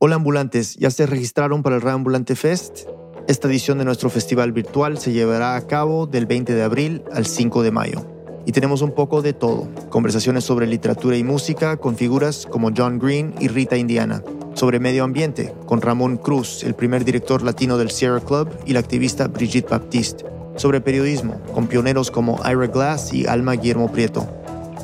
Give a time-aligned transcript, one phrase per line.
[0.00, 2.86] Hola ambulantes, ¿ya se registraron para el Reambulante Fest?
[3.26, 7.26] Esta edición de nuestro festival virtual se llevará a cabo del 20 de abril al
[7.26, 8.06] 5 de mayo.
[8.46, 13.00] Y tenemos un poco de todo, conversaciones sobre literatura y música con figuras como John
[13.00, 14.22] Green y Rita Indiana,
[14.54, 18.78] sobre medio ambiente con Ramón Cruz, el primer director latino del Sierra Club, y la
[18.78, 20.24] activista Brigitte Baptiste,
[20.54, 24.28] sobre periodismo con pioneros como Ira Glass y Alma Guillermo Prieto.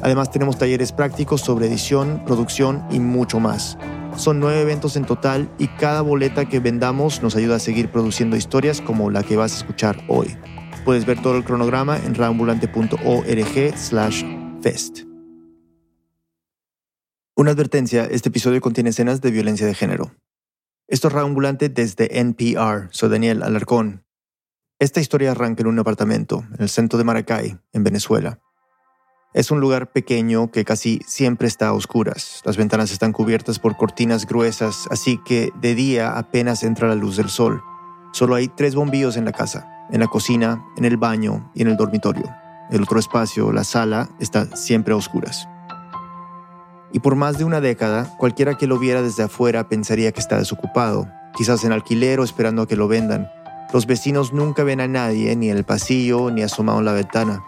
[0.02, 3.78] Además tenemos talleres prácticos sobre edición, producción y mucho más.
[4.16, 8.36] Son nueve eventos en total y cada boleta que vendamos nos ayuda a seguir produciendo
[8.36, 10.36] historias como la que vas a escuchar hoy.
[10.84, 14.24] Puedes ver todo el cronograma en raambulante.org slash
[14.62, 15.00] fest.
[17.36, 20.14] Una advertencia, este episodio contiene escenas de violencia de género.
[20.86, 24.04] Esto es Raambulante desde NPR, soy Daniel Alarcón.
[24.78, 28.43] Esta historia arranca en un apartamento, en el centro de Maracay, en Venezuela.
[29.34, 32.40] Es un lugar pequeño que casi siempre está a oscuras.
[32.44, 37.16] Las ventanas están cubiertas por cortinas gruesas, así que de día apenas entra la luz
[37.16, 37.60] del sol.
[38.12, 41.68] Solo hay tres bombillos en la casa, en la cocina, en el baño y en
[41.68, 42.30] el dormitorio.
[42.70, 45.48] El otro espacio, la sala, está siempre a oscuras.
[46.92, 50.38] Y por más de una década, cualquiera que lo viera desde afuera pensaría que está
[50.38, 53.28] desocupado, quizás en alquiler o esperando a que lo vendan.
[53.72, 57.42] Los vecinos nunca ven a nadie, ni en el pasillo, ni asomado en la ventana.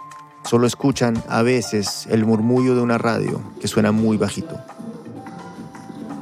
[0.46, 4.56] Solo escuchan a veces el murmullo de una radio que suena muy bajito.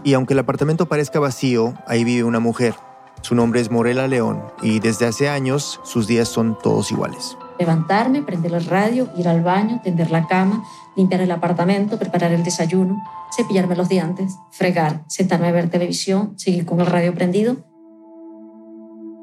[0.02, 2.74] Y aunque el apartamento parezca vacío, ahí vive una mujer.
[3.20, 7.36] Su nombre es Morela León y desde hace años sus días son todos iguales.
[7.58, 10.64] Levantarme, prender la radio, ir al baño, tender la cama,
[10.96, 13.02] limpiar el apartamento, preparar el desayuno,
[13.36, 17.56] cepillarme los dientes, fregar, sentarme a ver televisión, seguir con el radio prendido.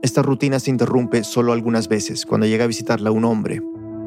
[0.03, 3.61] Esta rutina se interrumpe solo algunas veces cuando llega a visitarla un hombre,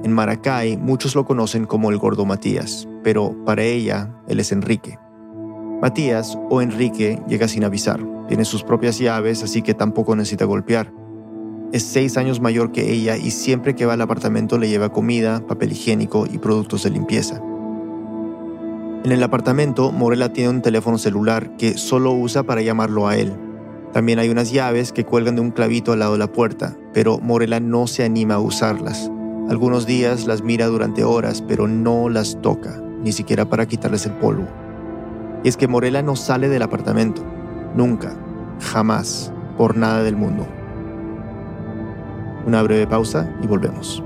[0.04, 4.98] en Maracay muchos lo conocen como el gordo Matías, pero para ella él es Enrique.
[5.80, 10.92] Matías o Enrique llega sin avisar, tiene sus propias llaves así que tampoco necesita golpear.
[11.72, 15.44] Es seis años mayor que ella y siempre que va al apartamento le lleva comida,
[15.46, 17.42] papel higiénico y productos de limpieza.
[19.04, 23.34] En el apartamento, Morela tiene un teléfono celular que solo usa para llamarlo a él.
[23.92, 27.18] También hay unas llaves que cuelgan de un clavito al lado de la puerta, pero
[27.18, 29.10] Morela no se anima a usarlas.
[29.48, 34.12] Algunos días las mira durante horas, pero no las toca, ni siquiera para quitarles el
[34.14, 34.48] polvo.
[35.44, 37.22] Y es que Morela no sale del apartamento,
[37.76, 38.16] nunca,
[38.60, 40.48] jamás, por nada del mundo.
[42.46, 44.02] Una breve pausa y volvemos.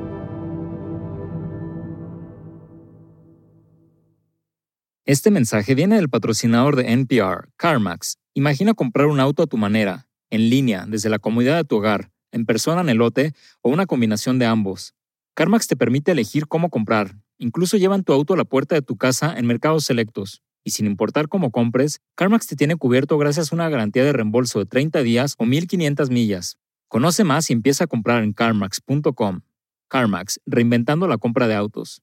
[5.05, 8.19] Este mensaje viene del patrocinador de NPR, CarMax.
[8.35, 12.11] Imagina comprar un auto a tu manera, en línea, desde la comodidad de tu hogar,
[12.33, 13.33] en persona en el lote
[13.63, 14.95] o una combinación de ambos.
[15.39, 17.15] CarMax te permite elegir cómo comprar.
[17.39, 20.43] Incluso llevan tu auto a la puerta de tu casa en mercados selectos.
[20.65, 24.59] Y sin importar cómo compres, CarMax te tiene cubierto gracias a una garantía de reembolso
[24.59, 26.59] de 30 días o 1500 millas.
[26.89, 29.43] Conoce más y empieza a comprar en carmax.com.
[29.87, 32.03] CarMax, reinventando la compra de autos.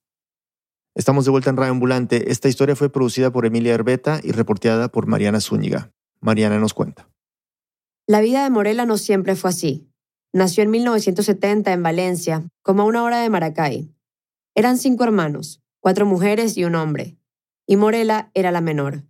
[0.95, 2.31] Estamos de vuelta en Radio Ambulante.
[2.31, 5.91] Esta historia fue producida por Emilia Herbeta y reporteada por Mariana Zúñiga.
[6.21, 7.09] Mariana nos cuenta.
[8.07, 9.89] La vida de Morela no siempre fue así.
[10.35, 13.89] Nació en 1970 en Valencia, como a una hora de Maracay.
[14.53, 17.17] Eran cinco hermanos, cuatro mujeres y un hombre,
[17.65, 19.05] y Morela era la menor.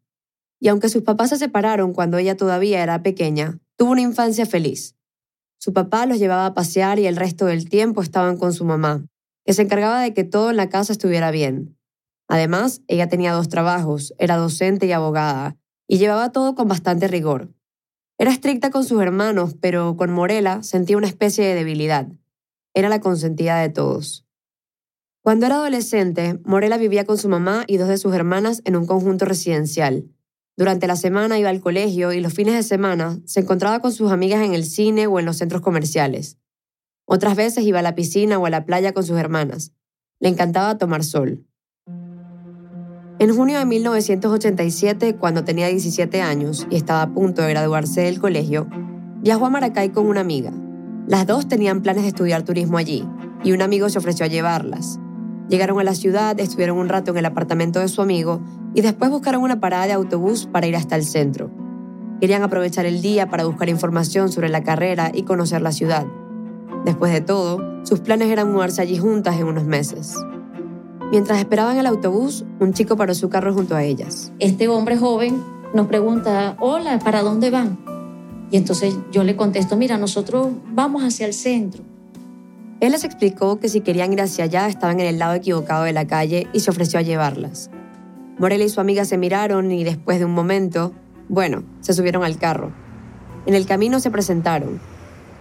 [0.60, 4.98] Y aunque sus papás se separaron cuando ella todavía era pequeña, tuvo una infancia feliz.
[5.58, 9.08] Su papá los llevaba a pasear y el resto del tiempo estaban con su mamá,
[9.46, 11.76] que se encargaba de que todo en la casa estuviera bien.
[12.28, 15.58] Además, ella tenía dos trabajos, era docente y abogada,
[15.88, 17.55] y llevaba todo con bastante rigor.
[18.18, 22.08] Era estricta con sus hermanos, pero con Morela sentía una especie de debilidad.
[22.74, 24.26] Era la consentida de todos.
[25.22, 28.86] Cuando era adolescente, Morela vivía con su mamá y dos de sus hermanas en un
[28.86, 30.06] conjunto residencial.
[30.56, 34.12] Durante la semana iba al colegio y los fines de semana se encontraba con sus
[34.12, 36.38] amigas en el cine o en los centros comerciales.
[37.06, 39.74] Otras veces iba a la piscina o a la playa con sus hermanas.
[40.20, 41.46] Le encantaba tomar sol.
[43.18, 48.20] En junio de 1987, cuando tenía 17 años y estaba a punto de graduarse del
[48.20, 48.68] colegio,
[49.22, 50.52] viajó a Maracay con una amiga.
[51.08, 53.08] Las dos tenían planes de estudiar turismo allí,
[53.42, 55.00] y un amigo se ofreció a llevarlas.
[55.48, 58.42] Llegaron a la ciudad, estuvieron un rato en el apartamento de su amigo
[58.74, 61.50] y después buscaron una parada de autobús para ir hasta el centro.
[62.20, 66.06] Querían aprovechar el día para buscar información sobre la carrera y conocer la ciudad.
[66.84, 70.18] Después de todo, sus planes eran mudarse allí juntas en unos meses.
[71.16, 74.34] Mientras esperaban el autobús, un chico paró su carro junto a ellas.
[74.40, 75.42] Este hombre joven
[75.74, 77.80] nos pregunta, hola, ¿para dónde van?
[78.52, 81.84] Y entonces yo le contesto, mira, nosotros vamos hacia el centro.
[82.82, 85.94] Él les explicó que si querían ir hacia allá estaban en el lado equivocado de
[85.94, 87.70] la calle y se ofreció a llevarlas.
[88.38, 90.92] Morela y su amiga se miraron y después de un momento,
[91.30, 92.74] bueno, se subieron al carro.
[93.46, 94.82] En el camino se presentaron.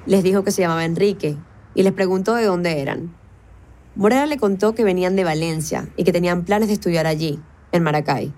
[0.07, 1.37] Les dijo que se llamaba Enrique
[1.75, 3.24] y les preguntó de dónde eran.
[3.97, 7.83] Morela le contó que venían de Valencia y que tenían planes de estudiar allí, en
[7.83, 8.33] Maracay.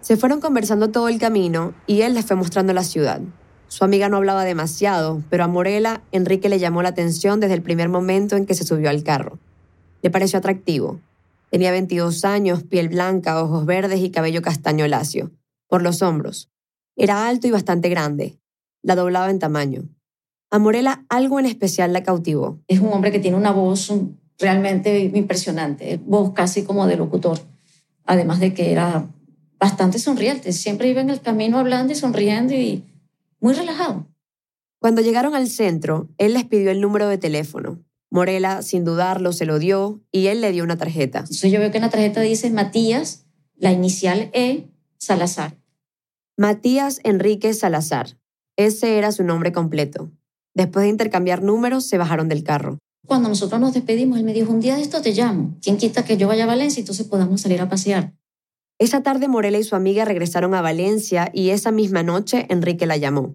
[0.00, 3.20] Se fueron conversando todo el camino y él les fue mostrando la ciudad.
[3.66, 7.62] Su amiga no hablaba demasiado, pero a Morela Enrique le llamó la atención desde el
[7.62, 9.38] primer momento en que se subió al carro.
[10.02, 11.00] Le pareció atractivo.
[11.50, 15.32] Tenía 22 años, piel blanca, ojos verdes y cabello castaño lacio,
[15.68, 16.50] por los hombros.
[16.96, 18.38] Era alto y bastante grande.
[18.82, 19.82] La doblaba en tamaño.
[20.50, 22.58] A Morela algo en especial la cautivó.
[22.66, 23.92] Es un hombre que tiene una voz
[24.38, 27.38] realmente impresionante, voz casi como de locutor,
[28.04, 29.08] además de que era
[29.60, 32.82] bastante sonriente, siempre iba en el camino hablando y sonriendo y
[33.40, 34.06] muy relajado.
[34.80, 37.78] Cuando llegaron al centro, él les pidió el número de teléfono.
[38.10, 41.20] Morela, sin dudarlo, se lo dio y él le dio una tarjeta.
[41.20, 43.26] Entonces yo veo que en la tarjeta dice Matías,
[43.56, 45.58] la inicial E, Salazar.
[46.36, 48.16] Matías Enrique Salazar.
[48.56, 50.10] Ese era su nombre completo.
[50.54, 52.78] Después de intercambiar números, se bajaron del carro.
[53.06, 55.56] Cuando nosotros nos despedimos, él me dijo, un día de esto te llamo.
[55.62, 58.14] ¿Quién quita que yo vaya a Valencia y entonces podamos salir a pasear?
[58.78, 62.96] Esa tarde Morela y su amiga regresaron a Valencia y esa misma noche Enrique la
[62.96, 63.34] llamó.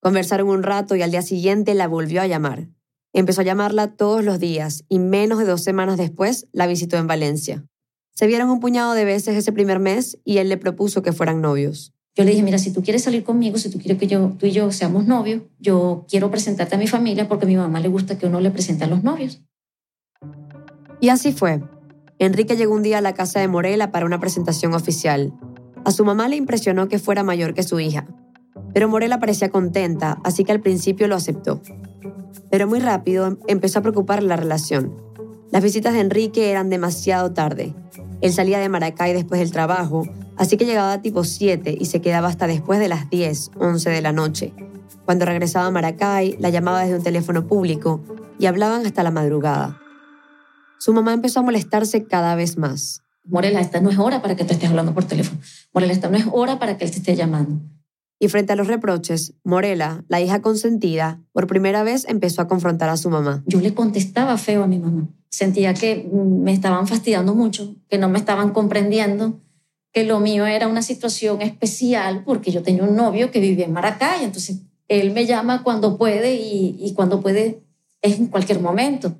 [0.00, 2.68] Conversaron un rato y al día siguiente la volvió a llamar.
[3.12, 7.06] Empezó a llamarla todos los días y menos de dos semanas después la visitó en
[7.06, 7.66] Valencia.
[8.14, 11.40] Se vieron un puñado de veces ese primer mes y él le propuso que fueran
[11.40, 11.92] novios.
[12.16, 14.46] Yo le dije, mira, si tú quieres salir conmigo, si tú quieres que yo, tú
[14.46, 17.88] y yo seamos novios, yo quiero presentarte a mi familia porque a mi mamá le
[17.88, 19.42] gusta que uno le presente a los novios.
[20.98, 21.62] Y así fue.
[22.18, 25.34] Enrique llegó un día a la casa de Morela para una presentación oficial.
[25.84, 28.06] A su mamá le impresionó que fuera mayor que su hija,
[28.72, 31.60] pero Morela parecía contenta, así que al principio lo aceptó.
[32.50, 34.94] Pero muy rápido empezó a preocupar la relación.
[35.50, 37.74] Las visitas de Enrique eran demasiado tarde.
[38.22, 42.28] Él salía de Maracay después del trabajo, así que llegaba tipo 7 y se quedaba
[42.28, 44.52] hasta después de las 10, 11 de la noche.
[45.04, 48.02] Cuando regresaba a Maracay, la llamaba desde un teléfono público
[48.38, 49.80] y hablaban hasta la madrugada.
[50.78, 53.02] Su mamá empezó a molestarse cada vez más.
[53.24, 55.40] Morela, esta no es hora para que te estés hablando por teléfono.
[55.72, 57.60] Morela, esta no es hora para que él te esté llamando.
[58.18, 62.88] Y frente a los reproches, Morela, la hija consentida, por primera vez empezó a confrontar
[62.88, 63.42] a su mamá.
[63.46, 65.08] Yo le contestaba feo a mi mamá.
[65.28, 69.40] Sentía que me estaban fastidiando mucho, que no me estaban comprendiendo,
[69.96, 73.72] que lo mío era una situación especial porque yo tenía un novio que vivía en
[73.72, 74.24] Maracay.
[74.24, 77.62] Entonces, él me llama cuando puede y, y cuando puede
[78.02, 79.18] es en cualquier momento.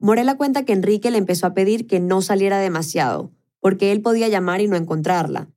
[0.00, 4.26] Morela cuenta que Enrique le empezó a pedir que no saliera demasiado, porque él podía
[4.26, 5.48] llamar y no encontrarla.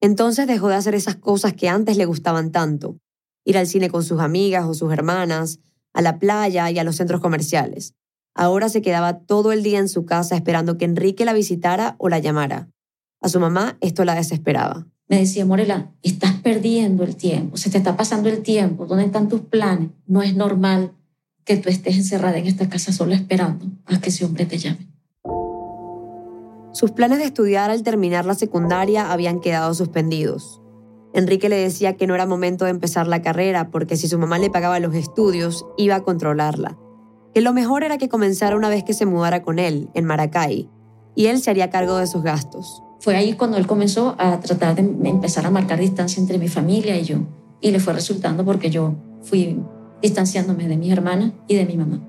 [0.00, 2.98] Entonces dejó de hacer esas cosas que antes le gustaban tanto,
[3.44, 5.60] ir al cine con sus amigas o sus hermanas,
[5.92, 7.94] a la playa y a los centros comerciales.
[8.34, 12.08] Ahora se quedaba todo el día en su casa esperando que Enrique la visitara o
[12.08, 12.68] la llamara.
[13.22, 14.86] A su mamá esto la desesperaba.
[15.08, 19.28] Me decía, Morela, estás perdiendo el tiempo, se te está pasando el tiempo, ¿dónde están
[19.28, 19.90] tus planes?
[20.06, 20.92] No es normal
[21.44, 24.88] que tú estés encerrada en esta casa solo esperando a que ese hombre te llame.
[26.72, 30.60] Sus planes de estudiar al terminar la secundaria habían quedado suspendidos.
[31.12, 34.38] Enrique le decía que no era momento de empezar la carrera porque si su mamá
[34.38, 36.78] le pagaba los estudios, iba a controlarla.
[37.34, 40.70] Que lo mejor era que comenzara una vez que se mudara con él, en Maracay,
[41.14, 42.82] y él se haría cargo de sus gastos.
[43.02, 46.96] Fue ahí cuando él comenzó a tratar de empezar a marcar distancia entre mi familia
[46.96, 47.16] y yo.
[47.60, 49.58] Y le fue resultando porque yo fui
[50.00, 52.00] distanciándome de mis hermanas y de mi mamá.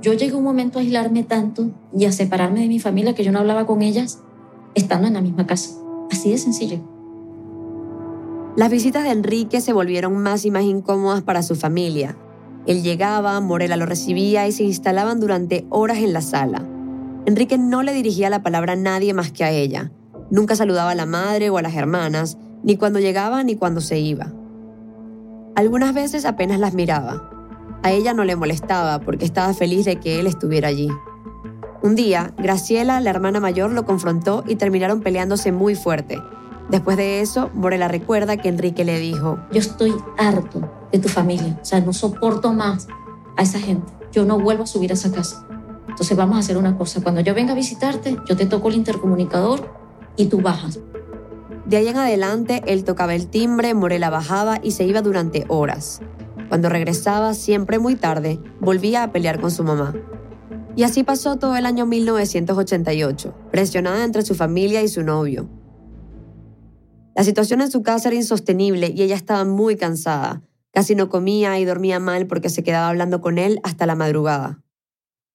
[0.00, 3.32] Yo llegué un momento a aislarme tanto y a separarme de mi familia que yo
[3.32, 4.20] no hablaba con ellas
[4.76, 5.70] estando en la misma casa.
[6.08, 6.78] Así de sencillo.
[8.54, 12.16] Las visitas de Enrique se volvieron más y más incómodas para su familia.
[12.68, 16.64] Él llegaba, Morela lo recibía y se instalaban durante horas en la sala.
[17.26, 19.90] Enrique no le dirigía la palabra a nadie más que a ella.
[20.32, 23.98] Nunca saludaba a la madre o a las hermanas, ni cuando llegaba ni cuando se
[23.98, 24.32] iba.
[25.54, 27.28] Algunas veces apenas las miraba.
[27.82, 30.88] A ella no le molestaba porque estaba feliz de que él estuviera allí.
[31.82, 36.22] Un día, Graciela, la hermana mayor, lo confrontó y terminaron peleándose muy fuerte.
[36.70, 41.58] Después de eso, Morela recuerda que Enrique le dijo, Yo estoy harto de tu familia,
[41.60, 42.88] o sea, no soporto más
[43.36, 43.92] a esa gente.
[44.12, 45.46] Yo no vuelvo a subir a esa casa.
[45.88, 48.76] Entonces vamos a hacer una cosa, cuando yo venga a visitarte, yo te toco el
[48.76, 49.81] intercomunicador
[50.16, 50.80] y tú bajas.
[51.66, 56.00] De ahí en adelante, él tocaba el timbre, Morela bajaba y se iba durante horas.
[56.48, 59.94] Cuando regresaba, siempre muy tarde, volvía a pelear con su mamá.
[60.74, 65.48] Y así pasó todo el año 1988, presionada entre su familia y su novio.
[67.14, 70.42] La situación en su casa era insostenible y ella estaba muy cansada.
[70.72, 74.62] Casi no comía y dormía mal porque se quedaba hablando con él hasta la madrugada.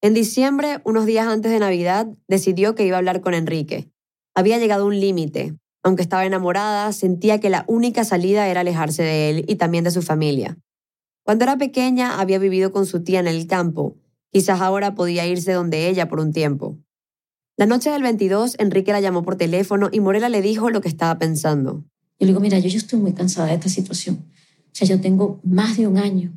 [0.02, 3.92] En diciembre, unos días antes de Navidad, decidió que iba a hablar con Enrique.
[4.38, 9.30] Había llegado un límite, Aunque estaba enamorada, sentía que la única salida era alejarse de
[9.32, 10.60] él y también de su familia.
[11.24, 13.96] Cuando era pequeña había vivido con su tía en el campo.
[14.32, 16.78] Quizás ahora podía irse donde ella por un tiempo.
[17.58, 20.90] La noche del 22, Enrique la llamó por teléfono y Morela le dijo lo que
[20.90, 21.86] estaba pensando.
[22.20, 24.24] Yo le digo, mira, yo, yo estoy muy cansada de esta situación.
[24.66, 26.32] O sea, yo tengo más de un año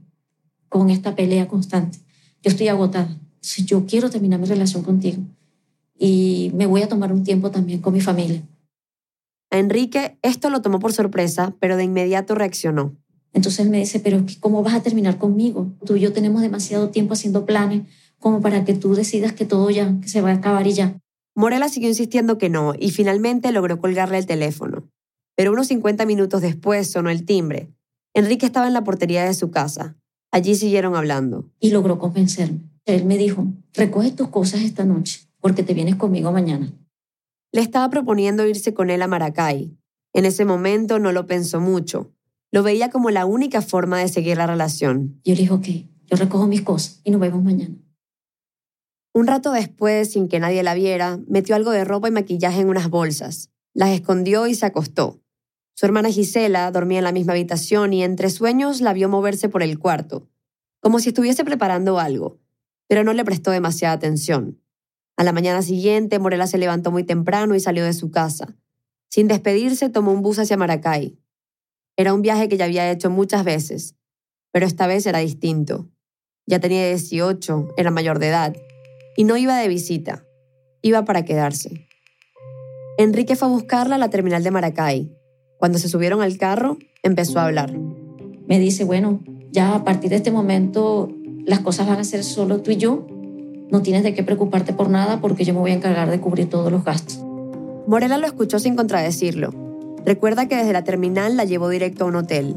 [0.70, 1.98] con esta pelea constante.
[2.42, 3.14] Yo estoy agotada.
[3.66, 5.22] yo quiero terminar mi relación contigo.
[6.02, 8.42] Y me voy a tomar un tiempo también con mi familia.
[9.50, 12.96] A Enrique esto lo tomó por sorpresa, pero de inmediato reaccionó.
[13.34, 15.70] Entonces él me dice, pero ¿cómo vas a terminar conmigo?
[15.84, 17.82] Tú y yo tenemos demasiado tiempo haciendo planes
[18.18, 20.98] como para que tú decidas que todo ya, que se va a acabar y ya.
[21.34, 24.88] Morela siguió insistiendo que no y finalmente logró colgarle el teléfono.
[25.36, 27.68] Pero unos 50 minutos después sonó el timbre.
[28.14, 29.96] Enrique estaba en la portería de su casa.
[30.32, 31.50] Allí siguieron hablando.
[31.60, 32.60] Y logró convencerme.
[32.86, 36.72] Él me dijo, recoge tus cosas esta noche porque te vienes conmigo mañana.
[37.52, 39.76] Le estaba proponiendo irse con él a Maracay.
[40.12, 42.12] En ese momento no lo pensó mucho.
[42.52, 45.20] Lo veía como la única forma de seguir la relación.
[45.24, 45.66] Yo le dije, ok,
[46.06, 47.76] yo recojo mis cosas y nos vemos mañana.
[49.12, 52.68] Un rato después, sin que nadie la viera, metió algo de ropa y maquillaje en
[52.68, 53.50] unas bolsas.
[53.74, 55.20] Las escondió y se acostó.
[55.74, 59.62] Su hermana Gisela dormía en la misma habitación y entre sueños la vio moverse por
[59.62, 60.28] el cuarto,
[60.80, 62.38] como si estuviese preparando algo,
[62.86, 64.60] pero no le prestó demasiada atención.
[65.20, 68.56] A la mañana siguiente, Morela se levantó muy temprano y salió de su casa.
[69.10, 71.18] Sin despedirse, tomó un bus hacia Maracay.
[71.98, 73.96] Era un viaje que ya había hecho muchas veces,
[74.50, 75.90] pero esta vez era distinto.
[76.46, 78.56] Ya tenía 18, era mayor de edad,
[79.14, 80.24] y no iba de visita,
[80.80, 81.86] iba para quedarse.
[82.96, 85.14] Enrique fue a buscarla a la terminal de Maracay.
[85.58, 87.78] Cuando se subieron al carro, empezó a hablar.
[88.46, 89.20] Me dice, bueno,
[89.52, 93.06] ya a partir de este momento las cosas van a ser solo tú y yo.
[93.70, 96.48] No tienes de qué preocuparte por nada porque yo me voy a encargar de cubrir
[96.48, 97.20] todos los gastos.
[97.86, 99.52] Morela lo escuchó sin contradecirlo.
[100.04, 102.56] Recuerda que desde la terminal la llevó directo a un hotel.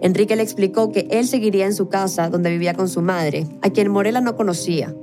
[0.00, 3.70] Enrique le explicó que él seguiría en su casa donde vivía con su madre, a
[3.70, 4.94] quien Morela no conocía,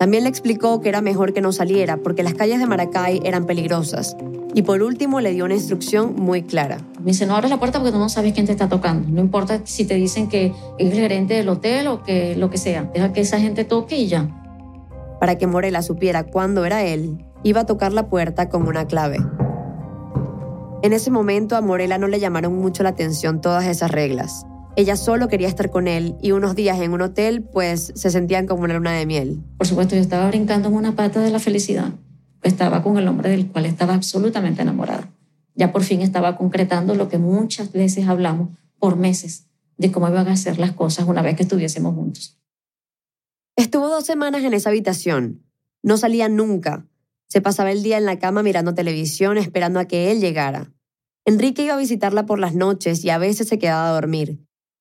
[0.00, 3.44] también le explicó que era mejor que no saliera porque las calles de Maracay eran
[3.44, 4.16] peligrosas.
[4.54, 6.78] Y por último le dio una instrucción muy clara.
[7.00, 9.10] Me dice, no abres la puerta porque tú no sabes quién te está tocando.
[9.10, 12.56] No importa si te dicen que es el gerente del hotel o que lo que
[12.56, 12.90] sea.
[12.94, 14.39] Deja que esa gente toque y ya.
[15.20, 19.18] Para que Morela supiera cuándo era él, iba a tocar la puerta con una clave.
[20.82, 24.46] En ese momento a Morela no le llamaron mucho la atención todas esas reglas.
[24.76, 28.46] Ella solo quería estar con él y unos días en un hotel pues se sentían
[28.46, 29.42] como una luna de miel.
[29.58, 31.92] Por supuesto, yo estaba brincando en una pata de la felicidad.
[32.42, 35.10] Estaba con el hombre del cual estaba absolutamente enamorada.
[35.54, 40.28] Ya por fin estaba concretando lo que muchas veces hablamos por meses de cómo iban
[40.28, 42.39] a ser las cosas una vez que estuviésemos juntos.
[43.60, 45.44] Estuvo dos semanas en esa habitación.
[45.82, 46.86] No salía nunca.
[47.28, 50.72] Se pasaba el día en la cama mirando televisión esperando a que él llegara.
[51.26, 54.38] Enrique iba a visitarla por las noches y a veces se quedaba a dormir.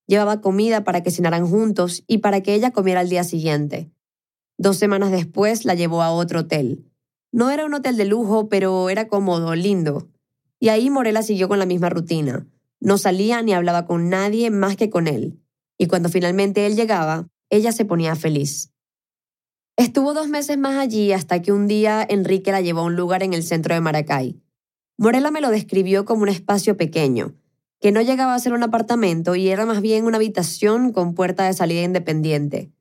[0.08, 3.92] Llevaba comida para que cenaran juntos y para que ella comiera al día siguiente.
[4.58, 6.90] Dos semanas después la llevó a otro hotel.
[7.34, 10.08] No era un hotel de lujo, pero era cómodo, lindo.
[10.58, 12.48] Y ahí Morela siguió con la misma rutina.
[12.80, 15.38] No salía ni hablaba con nadie más que con él.
[15.78, 18.72] Y cuando finalmente él llegaba, ella se ponía feliz.
[19.78, 23.24] Estuvo dos meses más allí hasta que un día Enrique la llevó a un lugar
[23.24, 24.42] en el centro de Maracay.
[24.98, 27.34] Morela me lo describió como un espacio pequeño,
[27.80, 31.46] que no llegaba a ser un apartamento y era más bien una habitación con puerta
[31.46, 32.72] de salida independiente.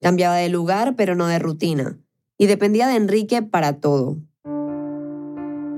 [0.00, 1.98] Cambiaba de lugar, pero no de rutina,
[2.38, 4.16] y dependía de Enrique para todo.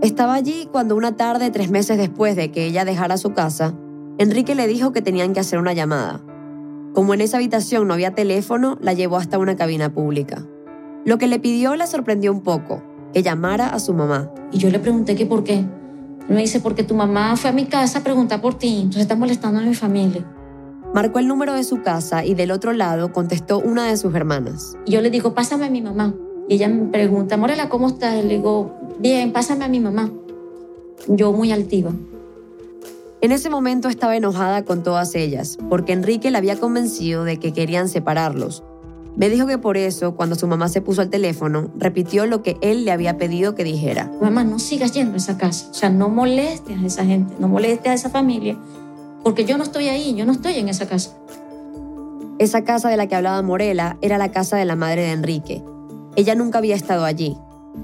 [0.00, 3.76] Estaba allí cuando una tarde, tres meses después de que ella dejara su casa,
[4.16, 6.24] Enrique le dijo que tenían que hacer una llamada.
[6.94, 10.44] Como en esa habitación no había teléfono, la llevó hasta una cabina pública.
[11.04, 14.30] Lo que le pidió la sorprendió un poco, que llamara a su mamá.
[14.52, 15.64] Y yo le pregunté que por qué
[16.28, 19.16] me dice, porque tu mamá fue a mi casa a preguntar por ti, entonces está
[19.16, 20.26] molestando a mi familia.
[20.94, 24.76] Marcó el número de su casa y del otro lado contestó una de sus hermanas.
[24.84, 26.14] Y yo le digo, pásame a mi mamá.
[26.48, 28.22] Y ella me pregunta, Morela, ¿cómo estás?
[28.24, 30.10] Le digo, bien, pásame a mi mamá.
[31.06, 31.92] Yo muy altiva.
[33.20, 37.52] En ese momento estaba enojada con todas ellas, porque Enrique la había convencido de que
[37.52, 38.62] querían separarlos,
[39.18, 42.56] me dijo que por eso, cuando su mamá se puso al teléfono, repitió lo que
[42.60, 44.12] él le había pedido que dijera.
[44.20, 45.66] Mamá, no sigas yendo a esa casa.
[45.72, 48.56] O sea, no molestes a esa gente, no molestes a esa familia,
[49.24, 51.16] porque yo no estoy ahí, yo no estoy en esa casa.
[52.38, 55.64] Esa casa de la que hablaba Morela era la casa de la madre de Enrique.
[56.14, 57.36] Ella nunca había estado allí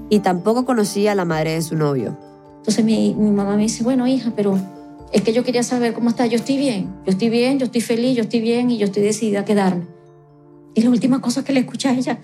[0.09, 2.17] y tampoco conocía a la madre de su novio.
[2.59, 4.57] Entonces mi, mi mamá me dice, bueno, hija, pero
[5.11, 6.25] es que yo quería saber cómo está.
[6.25, 9.03] Yo estoy bien, yo estoy bien, yo estoy feliz, yo estoy bien y yo estoy
[9.03, 9.87] decidida a quedarme.
[10.73, 12.19] Y la última cosa que le escuché a ella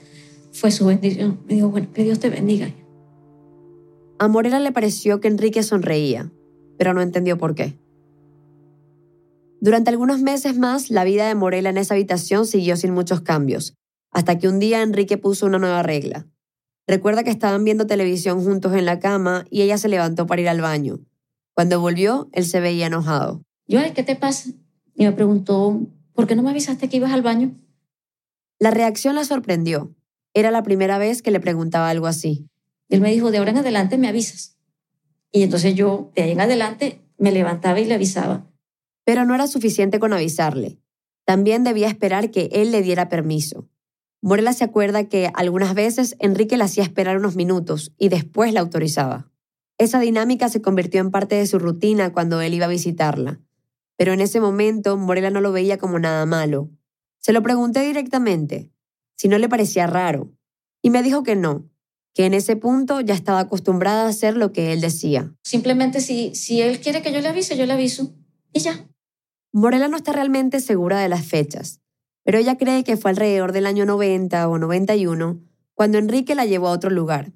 [0.52, 1.40] fue su bendición.
[1.48, 2.70] Me dijo, bueno, que Dios te bendiga.
[4.20, 6.32] A Morela le pareció que Enrique sonreía,
[6.78, 7.80] pero no entendió por qué.
[9.62, 13.76] Durante algunos meses más, la vida de Morela en esa habitación siguió sin muchos cambios,
[14.12, 16.28] hasta que un día Enrique puso una nueva regla.
[16.88, 20.50] Recuerda que estaban viendo televisión juntos en la cama y ella se levantó para ir
[20.50, 21.00] al baño.
[21.54, 23.44] Cuando volvió, él se veía enojado.
[23.68, 24.52] Yo, ¿qué te pasa?
[24.96, 25.82] Y me preguntó,
[26.14, 27.56] ¿por qué no me avisaste que ibas al baño?
[28.60, 29.96] La reacción la sorprendió.
[30.34, 32.48] Era la primera vez que le preguntaba algo así.
[32.90, 34.58] Él me dijo, de ahora en adelante me avisas.
[35.32, 38.48] Y entonces yo, de ahí en adelante, me levantaba y le avisaba.
[39.06, 40.80] Pero no era suficiente con avisarle.
[41.26, 43.70] También debía esperar que él le diera permiso.
[44.22, 48.60] Morela se acuerda que algunas veces Enrique la hacía esperar unos minutos y después la
[48.60, 49.31] autorizaba.
[49.82, 53.40] Esa dinámica se convirtió en parte de su rutina cuando él iba a visitarla.
[53.98, 56.70] Pero en ese momento Morela no lo veía como nada malo.
[57.18, 58.70] Se lo pregunté directamente,
[59.16, 60.32] si no le parecía raro,
[60.84, 61.68] y me dijo que no,
[62.14, 65.34] que en ese punto ya estaba acostumbrada a hacer lo que él decía.
[65.42, 68.14] Simplemente si, si él quiere que yo le avise, yo le aviso.
[68.54, 68.88] Y ya.
[69.52, 71.82] Morela no está realmente segura de las fechas,
[72.24, 75.42] pero ella cree que fue alrededor del año 90 o 91
[75.74, 77.32] cuando Enrique la llevó a otro lugar.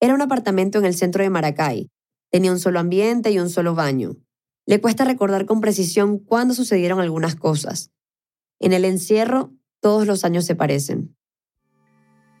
[0.00, 1.90] Era un apartamento en el centro de Maracay.
[2.30, 4.16] Tenía un solo ambiente y un solo baño.
[4.64, 7.90] Le cuesta recordar con precisión cuándo sucedieron algunas cosas.
[8.58, 11.16] En el encierro, todos los años se parecen.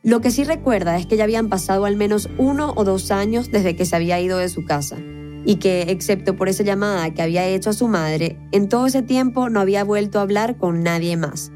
[0.02, 3.50] Lo que sí recuerda es que ya habían pasado al menos uno o dos años
[3.50, 4.96] desde que se había ido de su casa
[5.44, 9.02] y que, excepto por esa llamada que había hecho a su madre, en todo ese
[9.02, 11.52] tiempo no había vuelto a hablar con nadie más.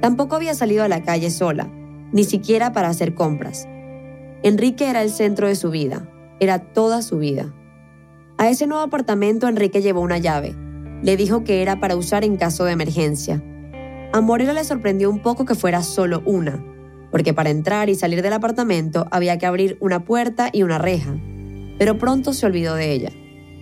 [0.00, 1.68] Tampoco había salido a la calle sola,
[2.12, 3.66] ni siquiera para hacer compras.
[4.42, 6.08] Enrique era el centro de su vida,
[6.40, 7.52] era toda su vida.
[8.38, 10.56] A ese nuevo apartamento Enrique llevó una llave.
[11.02, 13.42] Le dijo que era para usar en caso de emergencia.
[14.14, 16.64] A Morela le sorprendió un poco que fuera solo una,
[17.10, 21.14] porque para entrar y salir del apartamento había que abrir una puerta y una reja,
[21.78, 23.10] pero pronto se olvidó de ella.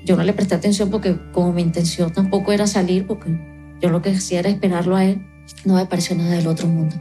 [0.04, 3.36] Yo no le presté atención porque como mi intención tampoco era salir, porque
[3.80, 5.26] yo lo que hacía era esperarlo a él,
[5.64, 6.94] no me pareció nada del otro mundo.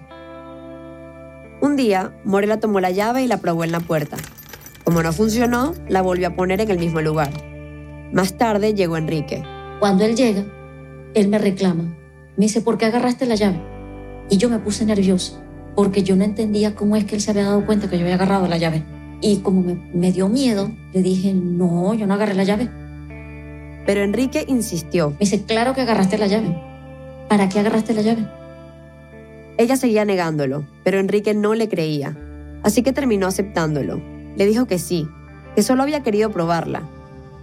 [1.60, 4.18] Un día, Morela tomó la llave y la probó en la puerta.
[4.84, 7.32] Como no funcionó, la volvió a poner en el mismo lugar.
[8.14, 9.44] Más tarde llegó Enrique.
[9.80, 10.46] Cuando él llega,
[11.14, 11.84] él me reclama.
[12.38, 13.60] Me dice, ¿por qué agarraste la llave?
[14.30, 15.42] Y yo me puse nerviosa,
[15.76, 18.16] porque yo no entendía cómo es que él se había dado cuenta que yo había
[18.16, 18.84] agarrado la llave.
[19.20, 22.70] Y como me, me dio miedo, le dije, no, yo no agarré la llave.
[23.88, 25.10] Pero Enrique insistió.
[25.12, 26.56] Me dice, claro que agarraste la llave.
[27.28, 28.28] ¿Para qué agarraste la llave?
[29.58, 32.16] Ella seguía negándolo, pero Enrique no le creía,
[32.64, 34.00] así que terminó aceptándolo.
[34.36, 35.08] Le dijo que sí,
[35.56, 36.84] que solo había querido probarla.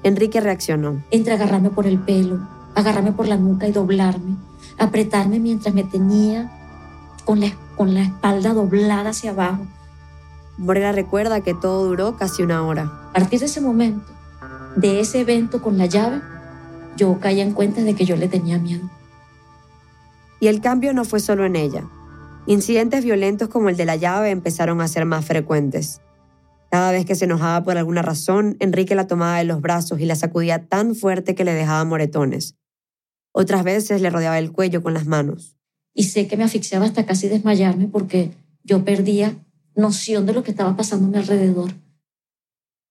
[0.04, 1.02] Enrique reaccionó.
[1.10, 2.46] Entre agarrarme por el pelo,
[2.76, 4.36] agarrarme por la nuca y doblarme,
[4.78, 6.52] apretarme mientras me tenía
[7.24, 9.66] con la, con la espalda doblada hacia abajo.
[10.56, 12.92] Morela recuerda que todo duró casi una hora.
[13.10, 14.06] A partir de ese momento,
[14.76, 16.20] de ese evento con la llave,
[16.96, 18.88] yo caí en cuenta de que yo le tenía miedo.
[20.38, 21.84] Y el cambio no fue solo en ella.
[22.46, 26.02] Incidentes violentos como el de la llave empezaron a ser más frecuentes.
[26.70, 30.04] Cada vez que se enojaba por alguna razón, Enrique la tomaba de los brazos y
[30.04, 32.56] la sacudía tan fuerte que le dejaba moretones.
[33.32, 35.56] Otras veces le rodeaba el cuello con las manos.
[35.94, 39.36] Y sé que me asfixiaba hasta casi desmayarme porque yo perdía
[39.74, 41.70] noción de lo que estaba pasando a mi alrededor.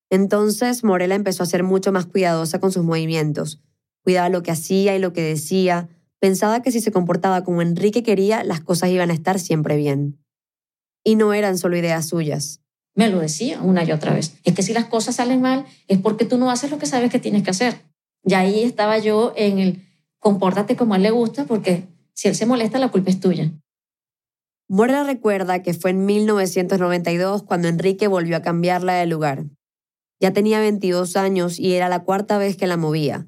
[0.10, 3.62] Entonces Morela empezó a ser mucho más cuidadosa con sus movimientos.
[4.04, 5.90] Cuidaba lo que hacía y lo que decía,
[6.24, 10.24] Pensaba que si se comportaba como Enrique quería, las cosas iban a estar siempre bien.
[11.04, 12.62] Y no eran solo ideas suyas.
[12.96, 14.38] Me lo decía una y otra vez.
[14.46, 17.12] Es que si las cosas salen mal es porque tú no haces lo que sabes
[17.12, 17.82] que tienes que hacer.
[18.24, 19.86] Y ahí estaba yo en el
[20.18, 23.52] compórtate como a él le gusta porque si él se molesta la culpa es tuya.
[24.70, 29.44] Morela recuerda que fue en 1992 cuando Enrique volvió a cambiarla de lugar.
[30.22, 33.28] Ya tenía 22 años y era la cuarta vez que la movía.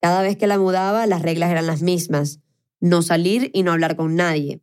[0.00, 2.40] Cada vez que la mudaba, las reglas eran las mismas.
[2.80, 4.60] No salir y no hablar con nadie.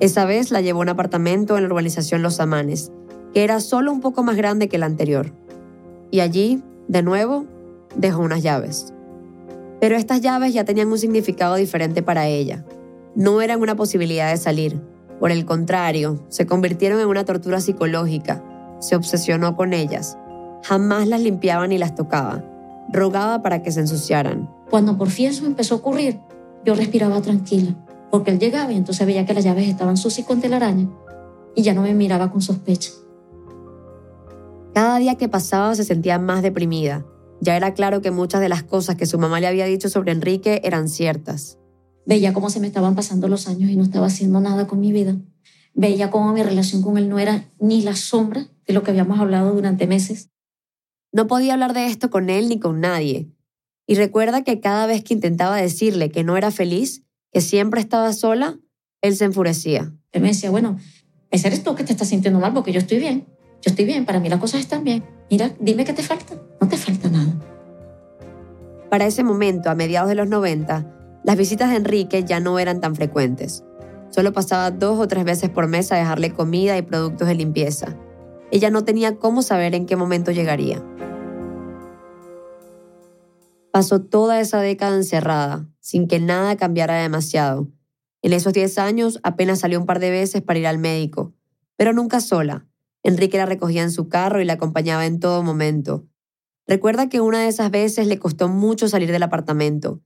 [0.00, 2.90] Esa vez la llevó a un apartamento en la urbanización Los Amanes,
[3.34, 5.32] que era solo un poco más grande que el anterior.
[6.10, 7.46] Y allí, de nuevo,
[7.96, 8.94] dejó unas llaves.
[9.80, 12.64] Pero estas llaves ya tenían un significado diferente para ella.
[13.14, 14.80] No eran una posibilidad de salir.
[15.20, 18.42] Por el contrario, se convirtieron en una tortura psicológica.
[18.80, 20.16] Se obsesionó con ellas.
[20.64, 22.42] Jamás las limpiaba ni las tocaba
[22.92, 24.50] rogaba para que se ensuciaran.
[24.70, 26.18] Cuando por fin eso empezó a ocurrir,
[26.64, 27.74] yo respiraba tranquila,
[28.10, 30.88] porque él llegaba y entonces veía que las llaves estaban sucias con telaraña
[31.54, 32.90] y ya no me miraba con sospecha.
[34.74, 37.04] Cada día que pasaba se sentía más deprimida.
[37.40, 40.12] Ya era claro que muchas de las cosas que su mamá le había dicho sobre
[40.12, 41.58] Enrique eran ciertas.
[42.06, 44.92] Veía cómo se me estaban pasando los años y no estaba haciendo nada con mi
[44.92, 45.16] vida.
[45.74, 49.20] veía cómo mi relación con él no era ni la sombra de lo que habíamos
[49.20, 50.30] hablado durante meses.
[51.12, 53.28] No podía hablar de esto con él ni con nadie.
[53.86, 58.12] Y recuerda que cada vez que intentaba decirle que no era feliz, que siempre estaba
[58.12, 58.58] sola,
[59.00, 59.92] él se enfurecía.
[60.12, 60.78] Él me decía, bueno,
[61.30, 63.26] ese eres tú que te estás sintiendo mal porque yo estoy bien.
[63.62, 65.04] Yo estoy bien, para mí las cosas están bien.
[65.30, 66.34] Mira, dime qué te falta.
[66.60, 67.34] No te falta nada.
[68.90, 72.80] Para ese momento, a mediados de los 90, las visitas de Enrique ya no eran
[72.80, 73.64] tan frecuentes.
[74.10, 77.96] Solo pasaba dos o tres veces por mes a dejarle comida y productos de limpieza.
[78.50, 80.82] Ella no tenía cómo saber en qué momento llegaría.
[83.70, 87.68] Pasó toda esa década encerrada, sin que nada cambiara demasiado.
[88.22, 91.34] En esos 10 años apenas salió un par de veces para ir al médico,
[91.76, 92.66] pero nunca sola.
[93.02, 96.06] Enrique la recogía en su carro y la acompañaba en todo momento.
[96.66, 100.02] Recuerda que una de esas veces le costó mucho salir del apartamento.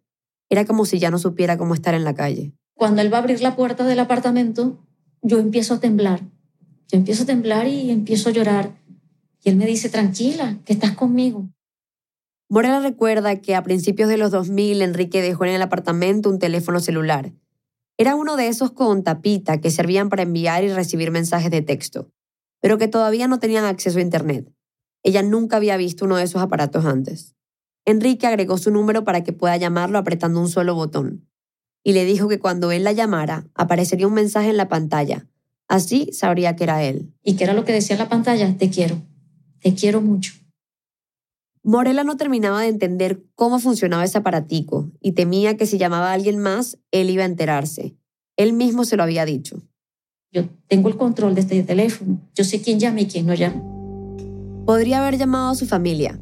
[0.51, 2.53] Era como si ya no supiera cómo estar en la calle.
[2.75, 4.79] Cuando él va a abrir la puerta del apartamento,
[5.23, 6.21] yo empiezo a temblar.
[6.93, 8.79] Empiezo a temblar y empiezo a llorar.
[9.43, 11.49] Y él me dice, tranquila, que estás conmigo.
[12.51, 16.81] Morela recuerda que a principios de los 2000 Enrique dejó en el apartamento un teléfono
[16.81, 17.33] celular.
[17.97, 22.11] Era uno de esos con tapita que servían para enviar y recibir mensajes de texto,
[22.61, 24.53] pero que todavía no tenían acceso a Internet.
[25.03, 27.35] Ella nunca había visto uno de esos aparatos antes.
[27.87, 31.27] Enrique agregó su número para que pueda llamarlo apretando un solo botón,
[31.83, 35.27] y le dijo que cuando él la llamara aparecería un mensaje en la pantalla.
[35.69, 37.13] Así sabría que era él.
[37.23, 38.57] ¿Y qué era lo que decía en la pantalla?
[38.57, 39.01] Te quiero.
[39.61, 40.33] Te quiero mucho.
[41.65, 46.15] Morela no terminaba de entender cómo funcionaba ese aparatico y temía que si llamaba a
[46.15, 47.95] alguien más, él iba a enterarse.
[48.37, 49.63] Él mismo se lo había dicho.
[50.33, 52.21] Yo tengo el control de este teléfono.
[52.35, 53.63] Yo sé quién llama y quién no llama.
[54.67, 56.19] Podría haber llamado a su familia.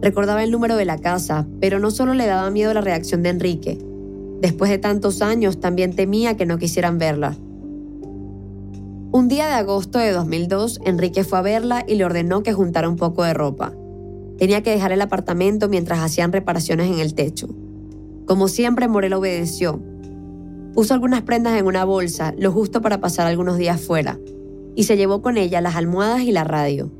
[0.00, 3.30] Recordaba el número de la casa, pero no solo le daba miedo la reacción de
[3.30, 3.78] Enrique.
[4.40, 7.36] Después de tantos años, también temía que no quisieran verla.
[9.10, 12.90] Un día de agosto de 2002, Enrique fue a verla y le ordenó que juntara
[12.90, 13.72] un poco de ropa.
[14.36, 17.48] Tenía que dejar el apartamento mientras hacían reparaciones en el techo.
[18.26, 19.80] Como siempre, Morel obedeció.
[20.74, 24.18] Puso algunas prendas en una bolsa, lo justo para pasar algunos días fuera,
[24.76, 26.90] y se llevó con ella las almohadas y la radio.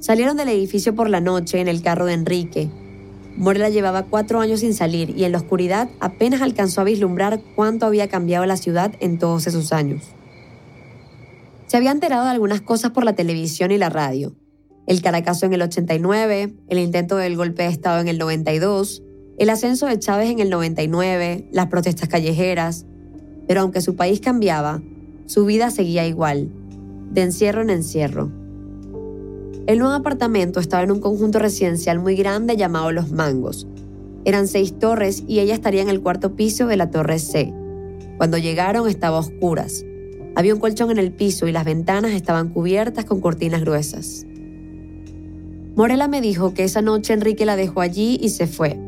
[0.00, 2.72] Salieron del edificio por la noche en el carro de Enrique.
[3.36, 7.86] Morela llevaba cuatro años sin salir y en la oscuridad apenas alcanzó a vislumbrar cuánto
[7.86, 10.17] había cambiado la ciudad en todos esos años.
[11.68, 14.34] Se había enterado de algunas cosas por la televisión y la radio,
[14.86, 19.02] el Caracazo en el 89, el intento del golpe de Estado en el 92,
[19.36, 22.86] el ascenso de Chávez en el 99, las protestas callejeras.
[23.46, 24.80] Pero aunque su país cambiaba,
[25.26, 26.48] su vida seguía igual,
[27.10, 28.32] de encierro en encierro.
[29.66, 33.66] El nuevo apartamento estaba en un conjunto residencial muy grande llamado Los Mangos.
[34.24, 37.52] Eran seis torres y ella estaría en el cuarto piso de la torre C.
[38.16, 39.84] Cuando llegaron estaba a oscuras.
[40.38, 44.24] Había un colchón en el piso y las ventanas estaban cubiertas con cortinas gruesas.
[45.74, 48.78] Morela me dijo que esa noche Enrique la dejó allí y se fue.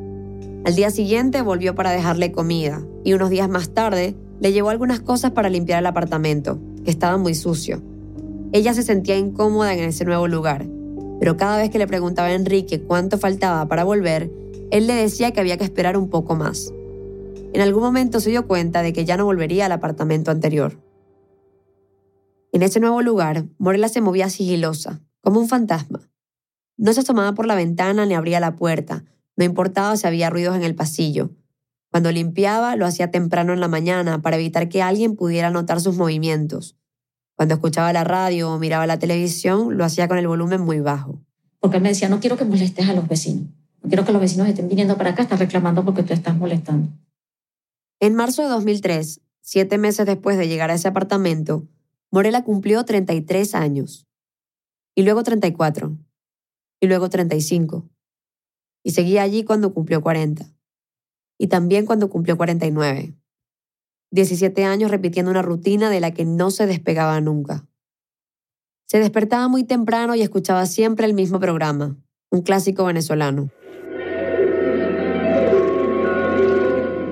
[0.65, 5.01] Al día siguiente volvió para dejarle comida y unos días más tarde le llevó algunas
[5.01, 7.83] cosas para limpiar el apartamento, que estaba muy sucio.
[8.53, 10.69] Ella se sentía incómoda en ese nuevo lugar,
[11.19, 14.31] pero cada vez que le preguntaba a Enrique cuánto faltaba para volver,
[14.71, 16.73] él le decía que había que esperar un poco más.
[17.53, 20.79] En algún momento se dio cuenta de que ya no volvería al apartamento anterior.
[22.53, 26.11] En ese nuevo lugar, Morela se movía sigilosa, como un fantasma.
[26.77, 29.05] No se asomaba por la ventana ni abría la puerta,
[29.37, 31.31] no importaba si había ruidos en el pasillo.
[31.91, 35.97] Cuando limpiaba, lo hacía temprano en la mañana para evitar que alguien pudiera notar sus
[35.97, 36.77] movimientos.
[37.37, 41.21] Cuando escuchaba la radio o miraba la televisión, lo hacía con el volumen muy bajo.
[41.59, 43.49] Porque él me decía, no quiero que molestes a los vecinos.
[43.83, 46.91] No quiero que los vecinos estén viniendo para acá, están reclamando porque tú estás molestando.
[47.99, 51.67] En marzo de 2003, siete meses después de llegar a ese apartamento,
[52.11, 54.07] Morela cumplió 33 años.
[54.97, 55.97] Y luego 34
[56.81, 57.89] y luego 35.
[58.83, 60.47] Y seguía allí cuando cumplió 40.
[61.39, 63.15] Y también cuando cumplió 49.
[64.11, 67.69] 17 años repitiendo una rutina de la que no se despegaba nunca.
[68.87, 71.97] Se despertaba muy temprano y escuchaba siempre el mismo programa,
[72.31, 73.51] un clásico venezolano.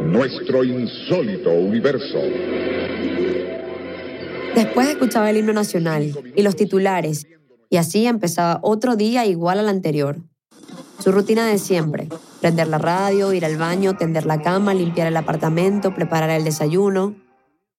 [0.05, 2.19] Nuestro insólito universo.
[4.59, 7.29] Después escuchaba el himno nacional y los titulares
[7.71, 10.21] y así empezaba otro día igual al anterior.
[10.99, 12.09] Su rutina de siempre,
[12.41, 17.15] prender la radio, ir al baño, tender la cama, limpiar el apartamento, preparar el desayuno.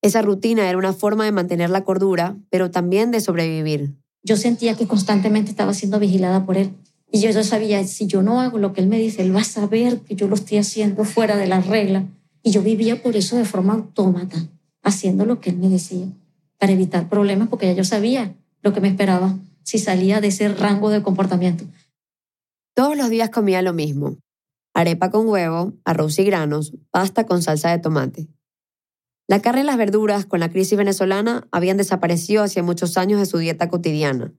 [0.02, 3.98] Esa rutina era una forma de mantener la cordura, pero también de sobrevivir.
[4.24, 6.72] Yo sentía que constantemente estaba siendo vigilada por él.
[7.12, 9.42] Y yo, yo sabía, si yo no hago lo que él me dice, él va
[9.42, 12.06] a saber que yo lo estoy haciendo fuera de la regla.
[12.42, 14.38] Y yo vivía por eso de forma autómata,
[14.82, 16.08] haciendo lo que él me decía.
[16.60, 20.50] Para evitar problemas porque ya yo sabía lo que me esperaba si salía de ese
[20.50, 21.64] rango de comportamiento.
[22.76, 24.18] Todos los días comía lo mismo.
[24.74, 28.28] Arepa con huevo, arroz y granos, pasta con salsa de tomate.
[29.28, 33.26] La carne y las verduras con la crisis venezolana habían desaparecido hace muchos años de
[33.26, 34.34] su dieta cotidiana.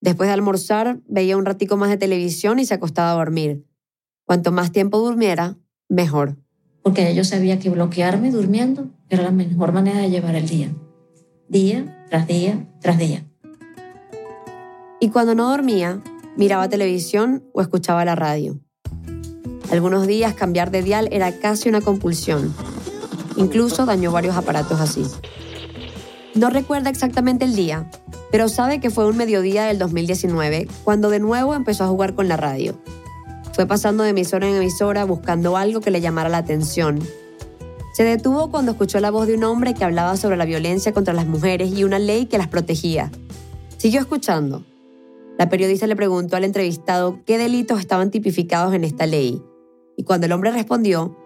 [0.00, 3.64] Después de almorzar, veía un ratico más de televisión y se acostaba a dormir.
[4.26, 5.56] Cuanto más tiempo durmiera,
[5.88, 6.36] mejor.
[6.82, 10.74] Porque yo sabía que bloquearme durmiendo era la mejor manera de llevar el día.
[11.48, 13.24] Día tras día tras día.
[14.98, 16.02] Y cuando no dormía,
[16.36, 18.58] miraba televisión o escuchaba la radio.
[19.70, 22.54] Algunos días cambiar de dial era casi una compulsión.
[23.36, 25.04] Incluso dañó varios aparatos así.
[26.34, 27.90] No recuerda exactamente el día,
[28.30, 32.26] pero sabe que fue un mediodía del 2019 cuando de nuevo empezó a jugar con
[32.28, 32.74] la radio.
[33.52, 37.00] Fue pasando de emisora en emisora buscando algo que le llamara la atención.
[37.94, 41.14] Se detuvo cuando escuchó la voz de un hombre que hablaba sobre la violencia contra
[41.14, 43.12] las mujeres y una ley que las protegía.
[43.76, 44.64] Siguió escuchando.
[45.38, 49.40] La periodista le preguntó al entrevistado qué delitos estaban tipificados en esta ley.
[49.96, 51.16] Y cuando el hombre respondió,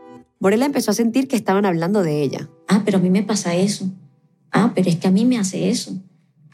[0.40, 2.50] Morela empezó a sentir que estaban hablando de ella.
[2.68, 3.88] Ah, pero a mí me pasa eso.
[4.52, 5.94] Ah, pero es que a mí me hace eso.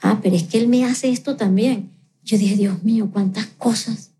[0.00, 1.90] Ah, pero es que él me hace esto también.
[2.22, 4.12] Yo dije, Dios mío, cuántas cosas.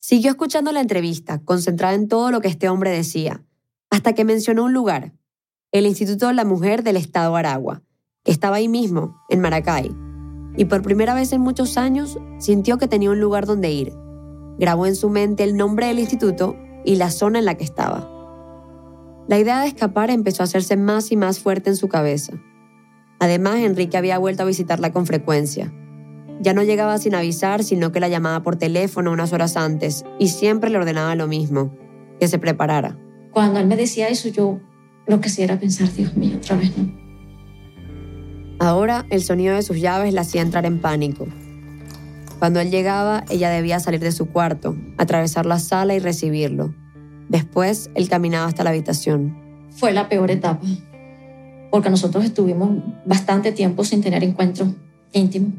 [0.00, 3.45] Siguió escuchando la entrevista, concentrada en todo lo que este hombre decía,
[3.90, 5.12] hasta que mencionó un lugar,
[5.72, 7.82] el Instituto de la Mujer del Estado Aragua,
[8.24, 9.94] que estaba ahí mismo, en Maracay.
[10.56, 13.92] Y por primera vez en muchos años sintió que tenía un lugar donde ir.
[14.58, 18.10] Grabó en su mente el nombre del instituto y la zona en la que estaba.
[19.28, 22.32] La idea de escapar empezó a hacerse más y más fuerte en su cabeza.
[23.18, 25.72] Además, Enrique había vuelto a visitarla con frecuencia.
[26.40, 30.28] Ya no llegaba sin avisar, sino que la llamaba por teléfono unas horas antes y
[30.28, 31.74] siempre le ordenaba lo mismo,
[32.20, 32.98] que se preparara.
[33.36, 34.60] Cuando él me decía eso, yo
[35.06, 36.90] lo que hacía era pensar, Dios mío, otra vez no.
[38.58, 41.26] Ahora el sonido de sus llaves la hacía entrar en pánico.
[42.38, 46.74] Cuando él llegaba, ella debía salir de su cuarto, atravesar la sala y recibirlo.
[47.28, 49.36] Después, él caminaba hasta la habitación.
[49.68, 50.66] Fue la peor etapa,
[51.70, 52.70] porque nosotros estuvimos
[53.04, 54.74] bastante tiempo sin tener encuentro
[55.12, 55.52] íntimo.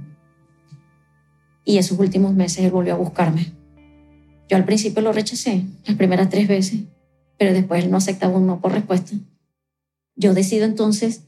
[1.63, 3.53] Y esos últimos meses él volvió a buscarme.
[4.49, 6.79] Yo al principio lo rechacé, las primeras tres veces,
[7.37, 9.15] pero después él no aceptaba un no por respuesta.
[10.15, 11.23] Yo decido entonces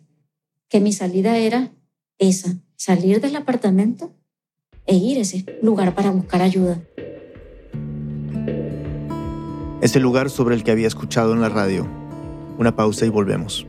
[0.68, 1.72] que mi salida era
[2.18, 4.12] esa, salir del apartamento
[4.86, 6.82] e ir a ese lugar para buscar ayuda.
[9.82, 11.88] Ese lugar sobre el que había escuchado en la radio.
[12.58, 13.66] Una pausa y volvemos.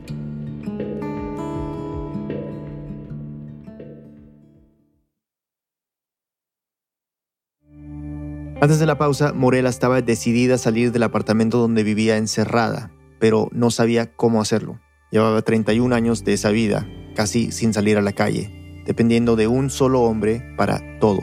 [8.61, 13.49] Antes de la pausa, Morela estaba decidida a salir del apartamento donde vivía encerrada, pero
[13.51, 14.79] no sabía cómo hacerlo.
[15.09, 19.71] Llevaba 31 años de esa vida, casi sin salir a la calle, dependiendo de un
[19.71, 21.21] solo hombre para todo.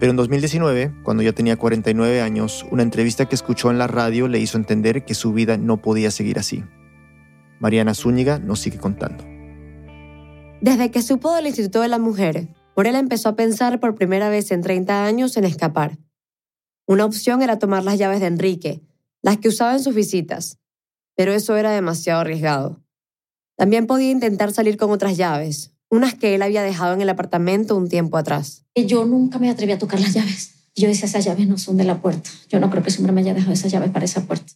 [0.00, 4.26] Pero en 2019, cuando ya tenía 49 años, una entrevista que escuchó en la radio
[4.26, 6.64] le hizo entender que su vida no podía seguir así.
[7.60, 9.22] Mariana Zúñiga nos sigue contando.
[10.60, 14.50] Desde que supo del Instituto de la Mujer, Morela empezó a pensar por primera vez
[14.50, 15.98] en 30 años en escapar.
[16.86, 18.80] Una opción era tomar las llaves de Enrique,
[19.22, 20.58] las que usaba en sus visitas,
[21.16, 22.80] pero eso era demasiado arriesgado.
[23.56, 27.76] También podía intentar salir con otras llaves, unas que él había dejado en el apartamento
[27.76, 28.64] un tiempo atrás.
[28.74, 30.70] Yo nunca me atreví a tocar las llaves.
[30.76, 32.30] Yo decía, esas llaves no son de la puerta.
[32.48, 34.52] Yo no creo que hombre me haya dejado esas llaves para esa puerta.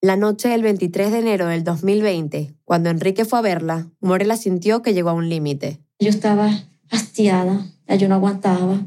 [0.00, 4.80] La noche del 23 de enero del 2020, cuando Enrique fue a verla, Morela sintió
[4.80, 5.80] que llegó a un límite.
[5.98, 6.50] Yo estaba
[6.90, 7.66] hastiada,
[7.98, 8.80] yo no aguantaba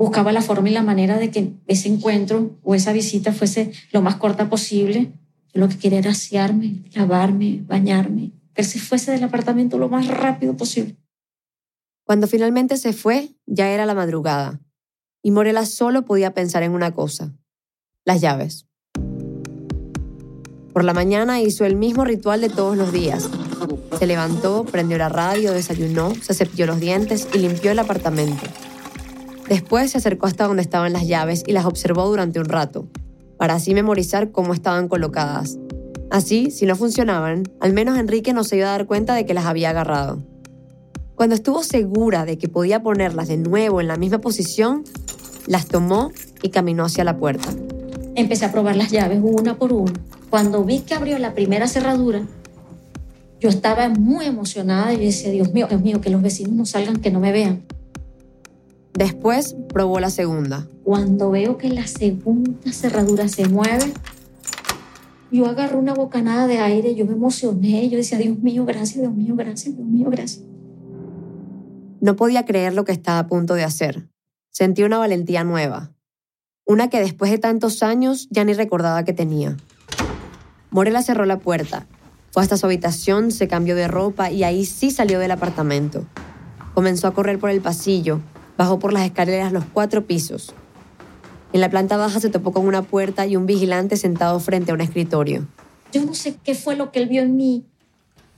[0.00, 4.00] buscaba la forma y la manera de que ese encuentro o esa visita fuese lo
[4.00, 5.12] más corta posible.
[5.52, 10.08] Lo que quería era asearme, lavarme, bañarme, que él se fuese del apartamento lo más
[10.08, 10.96] rápido posible.
[12.06, 14.58] Cuando finalmente se fue, ya era la madrugada,
[15.22, 17.34] y Morela solo podía pensar en una cosa,
[18.06, 18.66] las llaves.
[20.72, 23.28] Por la mañana hizo el mismo ritual de todos los días.
[23.98, 28.46] Se levantó, prendió la radio, desayunó, se cepilló los dientes y limpió el apartamento.
[29.50, 32.86] Después se acercó hasta donde estaban las llaves y las observó durante un rato,
[33.36, 35.58] para así memorizar cómo estaban colocadas.
[36.08, 39.34] Así, si no funcionaban, al menos Enrique no se iba a dar cuenta de que
[39.34, 40.22] las había agarrado.
[41.16, 44.84] Cuando estuvo segura de que podía ponerlas de nuevo en la misma posición,
[45.48, 47.48] las tomó y caminó hacia la puerta.
[48.14, 49.94] Empecé a probar las llaves una por una.
[50.30, 52.22] Cuando vi que abrió la primera cerradura,
[53.40, 56.98] yo estaba muy emocionada y decía, Dios mío, Dios mío, que los vecinos no salgan,
[56.98, 57.64] que no me vean.
[58.94, 60.66] Después probó la segunda.
[60.84, 63.92] Cuando veo que la segunda cerradura se mueve,
[65.30, 69.14] yo agarré una bocanada de aire, yo me emocioné, yo decía, Dios mío, gracias, Dios
[69.14, 70.44] mío, gracias, Dios mío, gracias.
[72.00, 74.08] No podía creer lo que estaba a punto de hacer.
[74.50, 75.92] Sentí una valentía nueva.
[76.66, 79.56] Una que después de tantos años ya ni recordaba que tenía.
[80.70, 81.86] Morela cerró la puerta,
[82.32, 86.06] fue hasta su habitación, se cambió de ropa y ahí sí salió del apartamento.
[86.74, 88.20] Comenzó a correr por el pasillo,
[88.60, 90.52] bajó por las escaleras los cuatro pisos.
[91.54, 94.74] En la planta baja se topó con una puerta y un vigilante sentado frente a
[94.74, 95.46] un escritorio.
[95.94, 97.64] Yo no sé qué fue lo que él vio en mí,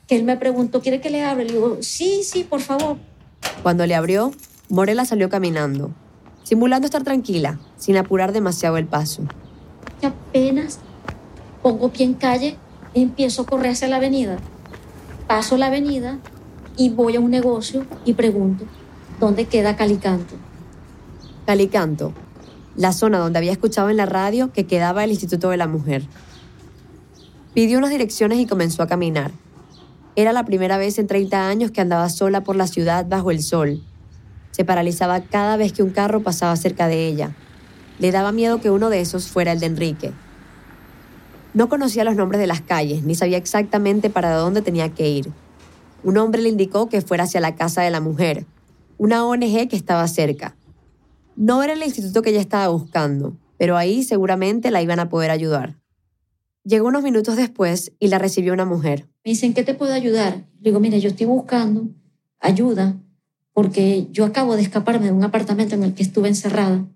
[0.07, 1.43] que él me preguntó, ¿quiere que le abra?
[1.43, 2.99] Le digo, sí, sí, por favor.
[3.65, 4.31] Cuando le abrió,
[4.69, 5.91] Morela salió caminando,
[6.45, 9.25] simulando estar tranquila, sin apurar demasiado el paso.
[10.03, 10.79] Y apenas
[11.65, 12.57] pongo pie en calle,
[12.95, 14.37] empiezo a correr hacia la avenida.
[15.27, 16.21] Paso la avenida
[16.77, 18.67] y voy a un negocio y pregunto,
[19.23, 20.35] ¿dónde queda Calicanto?
[21.47, 22.13] Calicanto,
[22.75, 26.03] la zona donde había escuchado en la radio que quedaba el Instituto de la Mujer.
[27.55, 29.31] Pidió unas direcciones y comenzó a caminar.
[30.17, 33.45] Era la primera vez en 30 años que andaba sola por la ciudad bajo el
[33.45, 33.81] sol.
[34.51, 37.31] Se paralizaba cada vez que un carro pasaba cerca de ella.
[38.01, 40.11] Le daba miedo que uno de esos fuera el de Enrique.
[41.55, 45.31] No conocía los nombres de las calles, ni sabía exactamente para dónde tenía que ir.
[46.03, 48.47] Un hombre le indicó que fuera hacia la casa de la mujer,
[49.03, 50.57] una ONG que estaba cerca.
[51.35, 55.33] No era el instituto que ella estaba buscando, pero ahí seguramente la iban a poder
[55.33, 55.77] ayudar.
[56.63, 59.09] Llegó unos minutos después y la recibió una mujer.
[59.25, 60.47] Me dicen, ¿qué te puedo ayudar?
[60.61, 61.89] Le digo, mire, yo estoy buscando
[62.39, 62.97] ayuda
[63.53, 66.87] porque yo acabo de escaparme de un apartamento en el que estuve encerrada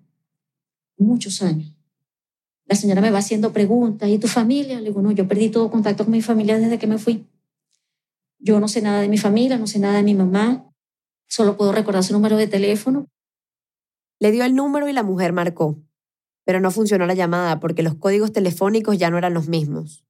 [0.97, 1.75] muchos años.
[2.67, 4.79] La señora me va haciendo preguntas, ¿y tu familia?
[4.79, 7.27] Le digo, no, yo perdí todo contacto con mi familia desde que me fui.
[8.39, 10.73] Yo no sé nada de mi familia, no sé nada de mi mamá,
[11.29, 13.09] solo puedo recordar su número de teléfono.
[14.19, 15.79] Le dio el número y la mujer marcó,
[16.45, 20.05] pero no funcionó la llamada porque los códigos telefónicos ya no eran los mismos.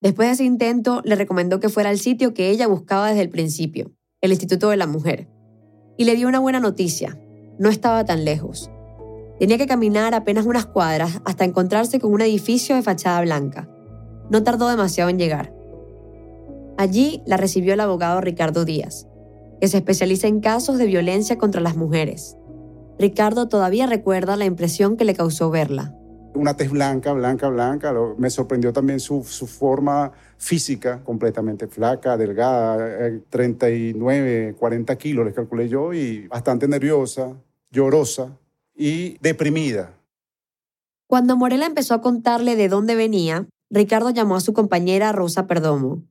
[0.00, 3.30] Después de ese intento, le recomendó que fuera al sitio que ella buscaba desde el
[3.30, 5.28] principio, el Instituto de la Mujer.
[5.96, 7.18] Y le dio una buena noticia,
[7.58, 8.70] no estaba tan lejos.
[9.38, 13.68] Tenía que caminar apenas unas cuadras hasta encontrarse con un edificio de fachada blanca.
[14.30, 15.54] No tardó demasiado en llegar.
[16.76, 19.06] Allí la recibió el abogado Ricardo Díaz,
[19.64, 22.36] que se especializa en casos de violencia contra las mujeres.
[22.98, 25.96] Ricardo todavía recuerda la impresión que le causó verla.
[26.34, 27.94] Una tez blanca, blanca, blanca.
[28.18, 35.66] Me sorprendió también su, forma física, completamente flaca, delgada, 39, eh, 40 kilos, les calculé
[35.66, 37.34] yo, y bastante nerviosa,
[37.70, 38.36] llorosa
[38.76, 39.94] y deprimida.
[41.06, 46.02] Cuando Morela empezó a contarle de dónde venía, Ricardo llamó a su compañera Rosa Perdomo.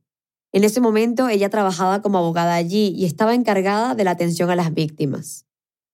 [0.53, 4.55] En ese momento ella trabajaba como abogada allí y estaba encargada de la atención a
[4.55, 5.45] las víctimas.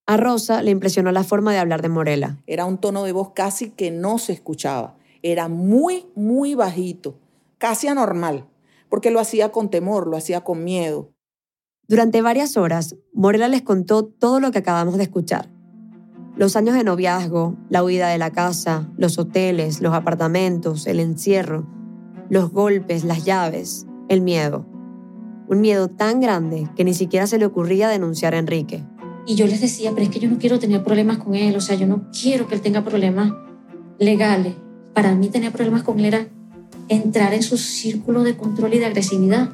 [0.06, 2.38] A Rosa le impresionó la forma de hablar de Morela.
[2.46, 4.98] Era un tono de voz casi que no se escuchaba.
[5.24, 7.18] Era muy, muy bajito,
[7.58, 8.46] casi anormal,
[8.90, 11.10] porque lo hacía con temor, lo hacía con miedo.
[11.88, 15.50] Durante varias horas, Morela les contó todo lo que acabamos de escuchar
[16.40, 21.68] los años de noviazgo, la huida de la casa, los hoteles, los apartamentos, el encierro,
[22.30, 24.66] los golpes, las llaves, el miedo.
[25.48, 28.84] Un miedo tan grande que ni siquiera se le ocurría denunciar a Enrique.
[29.26, 31.62] Y yo les decía, pero es que yo no quiero tener problemas con él, o
[31.62, 33.32] sea, yo no quiero que él tenga problemas
[33.98, 34.56] legales.
[34.94, 36.28] Para mí tener problemas con él era
[36.90, 39.52] entrar en su círculo de control y de agresividad.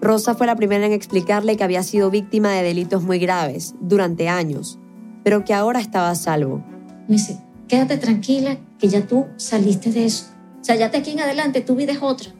[0.00, 4.28] Rosa fue la primera en explicarle que había sido víctima de delitos muy graves durante
[4.28, 4.78] años
[5.22, 6.64] pero que ahora estaba a salvo.
[7.08, 10.26] Me dice, quédate tranquila, que ya tú saliste de eso.
[10.60, 12.30] O sea, ya de aquí en adelante tu vida es otra.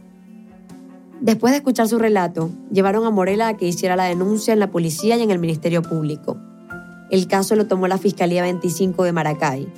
[1.22, 4.70] Después de escuchar su relato, llevaron a Morela a que hiciera la denuncia en la
[4.70, 6.36] policía y en el Ministerio Público.
[7.10, 9.72] El caso lo tomó la Fiscalía 25 de Maracay.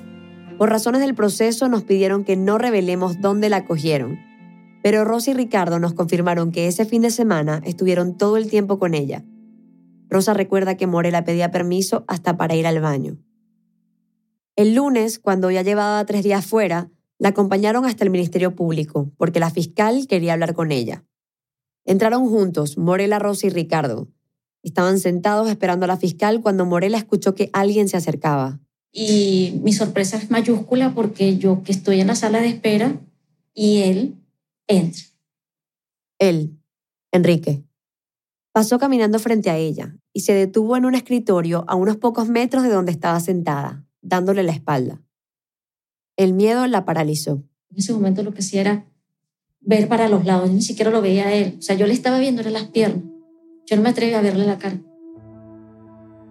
[0.58, 4.18] Por razones del proceso nos pidieron que no revelemos dónde la cogieron,
[4.82, 8.78] pero Rosa y Ricardo nos confirmaron que ese fin de semana estuvieron todo el tiempo
[8.78, 9.24] con ella
[10.14, 13.18] Rosa recuerda que Morela pedía permiso hasta para ir al baño.
[14.54, 19.40] El lunes, cuando ya llevaba tres días fuera, la acompañaron hasta el Ministerio Público, porque
[19.40, 21.04] la fiscal quería hablar con ella.
[21.84, 24.08] Entraron juntos, Morela, Rosa y Ricardo.
[24.62, 28.60] Estaban sentados esperando a la fiscal cuando Morela escuchó que alguien se acercaba.
[28.90, 33.00] Y mi sorpresa es mayúscula porque yo que estoy en la sala de espera
[33.52, 34.16] y él
[34.66, 35.02] entra.
[36.18, 36.58] Él,
[37.12, 37.64] Enrique.
[38.52, 42.62] Pasó caminando frente a ella, y se detuvo en un escritorio a unos pocos metros
[42.62, 45.02] de donde estaba sentada, dándole la espalda.
[46.16, 47.42] El miedo la paralizó.
[47.70, 48.86] En ese momento lo que hacía era
[49.64, 51.56] ver para los lados, ni siquiera lo veía a él.
[51.58, 53.04] O sea, yo le estaba viendo era las piernas.
[53.66, 54.78] Yo no me atreví a verle la cara.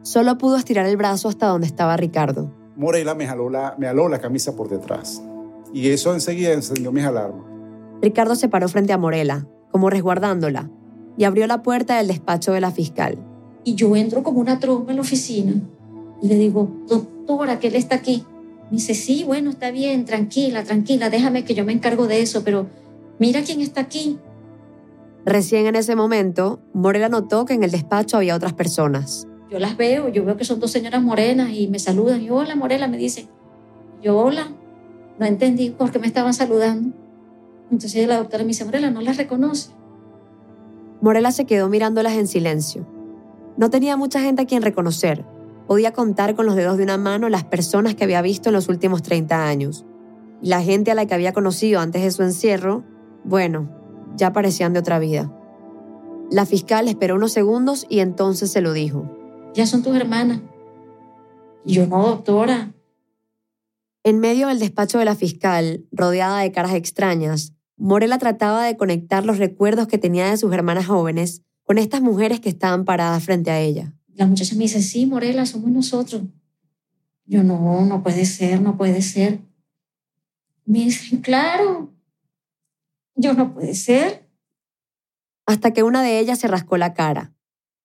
[0.04, 2.54] Solo pudo estirar el brazo hasta donde estaba Ricardo.
[2.76, 5.24] Morela me, jaló la, me aló la camisa por detrás.
[5.74, 7.46] Y eso enseguida encendió mis alarmas.
[8.02, 10.70] Ricardo se paró frente a Morela, como resguardándola,
[11.18, 13.18] y abrió la puerta del despacho de la fiscal.
[13.64, 15.54] Y yo entro como una trompa en la oficina
[16.22, 18.26] y le digo, doctora, que él está aquí.
[18.66, 22.44] Me dice, sí, bueno, está bien, tranquila, tranquila, déjame que yo me encargo de eso,
[22.44, 22.68] pero
[23.20, 24.20] mira quién está aquí.
[25.26, 29.28] Recién en ese momento, Morela notó que en el despacho había otras personas.
[29.50, 32.22] Yo las veo, yo veo que son dos señoras morenas y me saludan.
[32.22, 33.28] Y hola, Morela, me dice.
[34.02, 34.52] Yo, hola.
[35.20, 36.96] No entendí por qué me estaban saludando.
[37.72, 39.72] Entonces la doctora me dice, Morela, ¿no las reconoce?
[41.02, 42.88] Morela se quedó mirándolas en silencio.
[43.56, 45.24] No tenía mucha gente a quien reconocer.
[45.68, 48.68] Podía contar con los dedos de una mano las personas que había visto en los
[48.68, 49.86] últimos 30 años.
[50.42, 52.84] La gente a la que había conocido antes de su encierro,
[53.24, 53.70] bueno,
[54.16, 55.32] ya parecían de otra vida.
[56.32, 59.10] La fiscal esperó unos segundos y entonces se lo dijo.
[59.54, 60.42] Ya son tus hermanas.
[61.66, 62.74] yo no, doctora.
[64.04, 69.26] En medio del despacho de la fiscal, rodeada de caras extrañas, Morela trataba de conectar
[69.26, 73.52] los recuerdos que tenía de sus hermanas jóvenes con estas mujeres que estaban paradas frente
[73.52, 73.94] a ella.
[74.16, 76.24] La muchacha me dice, sí, Morela, somos nosotros.
[77.26, 79.40] Yo no, no puede ser, no puede ser.
[80.66, 81.93] Me dicen, claro,
[83.16, 84.30] yo no puede ser.
[85.46, 87.34] Hasta que una de ellas se rascó la cara.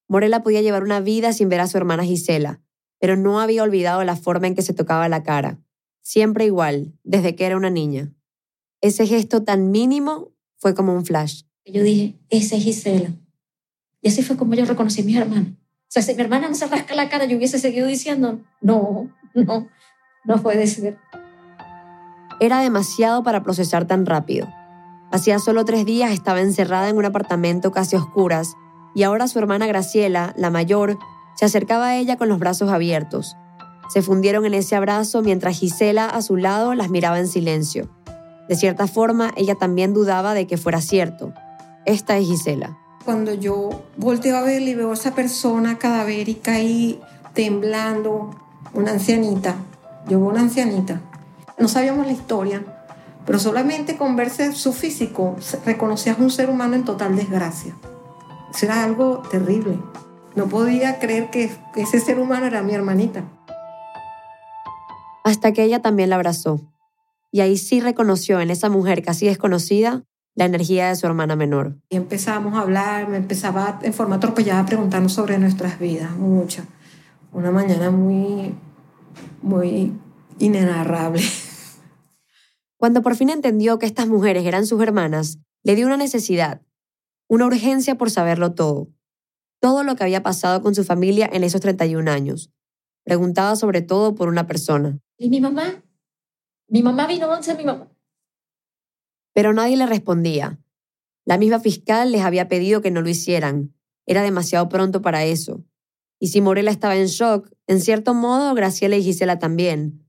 [0.08, 2.62] Morela podía llevar una vida sin ver a su hermana Gisela,
[2.98, 5.58] pero no había olvidado la forma en que se tocaba la cara.
[6.00, 8.14] Siempre igual, desde que era una niña.
[8.80, 11.42] Ese gesto tan mínimo fue como un flash.
[11.66, 13.10] Yo dije, esa es Gisela.
[14.00, 15.56] Y así fue como yo reconocí a mi hermana.
[15.60, 19.10] O sea, si mi hermana no se rasca la cara, yo hubiese seguido diciendo, no,
[19.34, 19.68] no,
[20.24, 20.96] no puede ser.
[22.40, 24.48] Era demasiado para procesar tan rápido.
[25.10, 28.56] Hacía solo tres días estaba encerrada en un apartamento casi oscuras
[28.94, 30.98] y ahora su hermana Graciela, la mayor,
[31.34, 33.36] se acercaba a ella con los brazos abiertos.
[33.88, 37.88] Se fundieron en ese abrazo mientras Gisela a su lado las miraba en silencio.
[38.48, 41.32] De cierta forma, ella también dudaba de que fuera cierto.
[41.86, 42.78] Esta es Gisela.
[43.04, 47.00] Cuando yo volteo a verle y veo a esa persona cadavérica ahí
[47.32, 48.30] temblando,
[48.74, 49.56] una ancianita,
[50.06, 51.00] yo veo una ancianita.
[51.58, 52.62] No sabíamos la historia,
[53.28, 57.76] pero solamente con verse su físico reconocías un ser humano en total desgracia.
[58.54, 59.78] Eso era algo terrible.
[60.34, 63.24] No podía creer que ese ser humano era mi hermanita.
[65.24, 66.72] Hasta que ella también la abrazó.
[67.30, 70.04] Y ahí sí reconoció en esa mujer casi desconocida
[70.34, 71.76] la energía de su hermana menor.
[71.90, 76.62] Y empezamos a hablar, me empezaba en forma atropellada a preguntarnos sobre nuestras vidas, mucho.
[77.34, 78.54] Una mañana muy,
[79.42, 79.92] muy
[80.38, 81.20] inenarrable.
[82.78, 86.62] Cuando por fin entendió que estas mujeres eran sus hermanas, le dio una necesidad,
[87.28, 88.88] una urgencia por saberlo todo.
[89.60, 92.52] Todo lo que había pasado con su familia en esos 31 años.
[93.04, 95.00] Preguntaba sobre todo por una persona.
[95.16, 95.82] ¿Y mi mamá?
[96.68, 97.90] Mi mamá vino once, mi mamá.
[99.34, 100.60] Pero nadie le respondía.
[101.24, 103.74] La misma fiscal les había pedido que no lo hicieran.
[104.06, 105.64] Era demasiado pronto para eso.
[106.20, 110.07] Y si Morela estaba en shock, en cierto modo Graciela y Gisela también.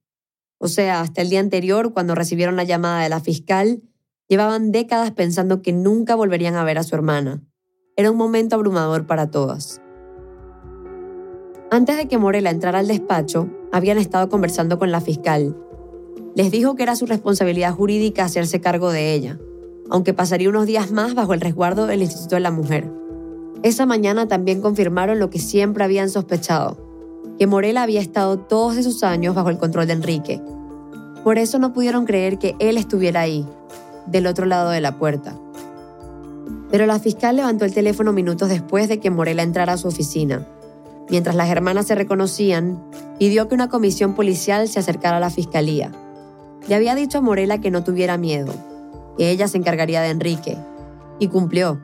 [0.60, 3.82] O sea, hasta el día anterior, cuando recibieron la llamada de la fiscal,
[4.28, 7.42] llevaban décadas pensando que nunca volverían a ver a su hermana.
[7.96, 9.82] Era un momento abrumador para todas.
[11.72, 15.56] Antes de que Morela entrara al despacho, habían estado conversando con la fiscal.
[16.36, 19.40] Les dijo que era su responsabilidad jurídica hacerse cargo de ella,
[19.90, 22.92] aunque pasaría unos días más bajo el resguardo del Instituto de la Mujer.
[23.64, 26.89] Esa mañana también confirmaron lo que siempre habían sospechado,
[27.40, 30.42] que Morela había estado todos esos años bajo el control de Enrique.
[31.24, 33.48] Por eso no pudieron creer que él estuviera ahí,
[34.08, 35.36] del otro lado de la puerta.
[36.70, 40.46] Pero la fiscal levantó el teléfono minutos después de que Morela entrara a su oficina.
[41.10, 42.84] Mientras las hermanas se reconocían,
[43.18, 45.94] pidió que una comisión policial se acercara a la fiscalía.
[46.68, 48.54] Le había dicho a Morela que no tuviera miedo,
[49.18, 50.58] que ella se encargaría de Enrique.
[51.20, 51.80] Y cumplió.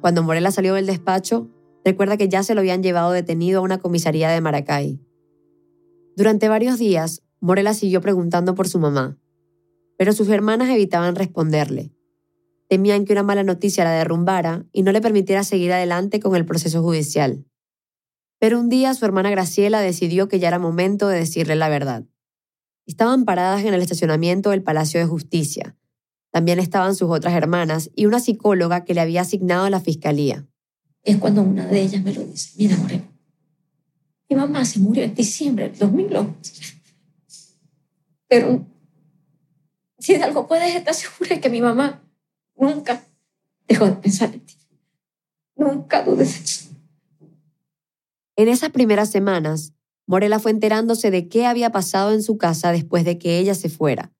[0.00, 1.48] Cuando Morela salió del despacho,
[1.84, 5.00] recuerda que ya se lo habían llevado detenido a una comisaría de Maracay.
[6.16, 9.18] Durante varios días, Morela siguió preguntando por su mamá,
[9.96, 11.92] pero sus hermanas evitaban responderle.
[12.68, 16.44] Temían que una mala noticia la derrumbara y no le permitiera seguir adelante con el
[16.44, 17.44] proceso judicial.
[18.38, 22.04] Pero un día su hermana Graciela decidió que ya era momento de decirle la verdad.
[22.86, 25.76] Estaban paradas en el estacionamiento del Palacio de Justicia.
[26.30, 30.49] También estaban sus otras hermanas y una psicóloga que le había asignado a la fiscalía
[31.02, 33.04] es cuando una de ellas me lo dice, mira, Moreno,
[34.28, 36.52] mi mamá se murió en diciembre del 2011.
[38.28, 38.64] Pero
[39.98, 42.02] si de algo puedes estar segura es que mi mamá
[42.56, 43.04] nunca
[43.66, 44.56] dejó de pensar en ti.
[45.56, 46.70] Nunca dudes eso.
[48.36, 49.74] En esas primeras semanas,
[50.06, 53.68] Morela fue enterándose de qué había pasado en su casa después de que ella se
[53.68, 54.12] fuera.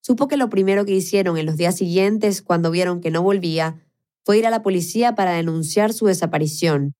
[0.00, 3.87] Supo que lo primero que hicieron en los días siguientes, cuando vieron que no volvía,
[4.28, 6.94] fue ir a la policía para denunciar su desaparición.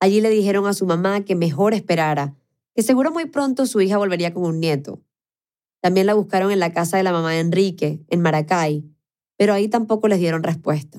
[0.00, 2.34] Allí le dijeron a su mamá que mejor esperara,
[2.74, 5.00] que seguro muy pronto su hija volvería con un nieto.
[5.80, 8.84] También la buscaron en la casa de la mamá de Enrique, en Maracay,
[9.38, 10.98] pero ahí tampoco les dieron respuesta.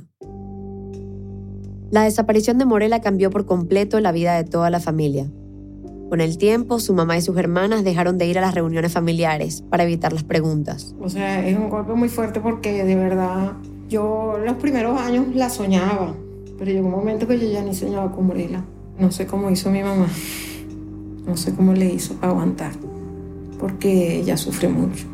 [1.91, 5.29] La desaparición de Morela cambió por completo la vida de toda la familia.
[6.09, 9.61] Con el tiempo, su mamá y sus hermanas dejaron de ir a las reuniones familiares
[9.69, 10.95] para evitar las preguntas.
[10.99, 13.53] O sea, es un golpe muy fuerte porque de verdad
[13.89, 16.15] yo los primeros años la soñaba,
[16.57, 18.63] pero llegó un momento que yo ya ni soñaba con Morela.
[18.99, 20.07] No sé cómo hizo mi mamá.
[21.25, 22.73] No sé cómo le hizo para aguantar.
[23.59, 25.07] Porque ella sufre mucho.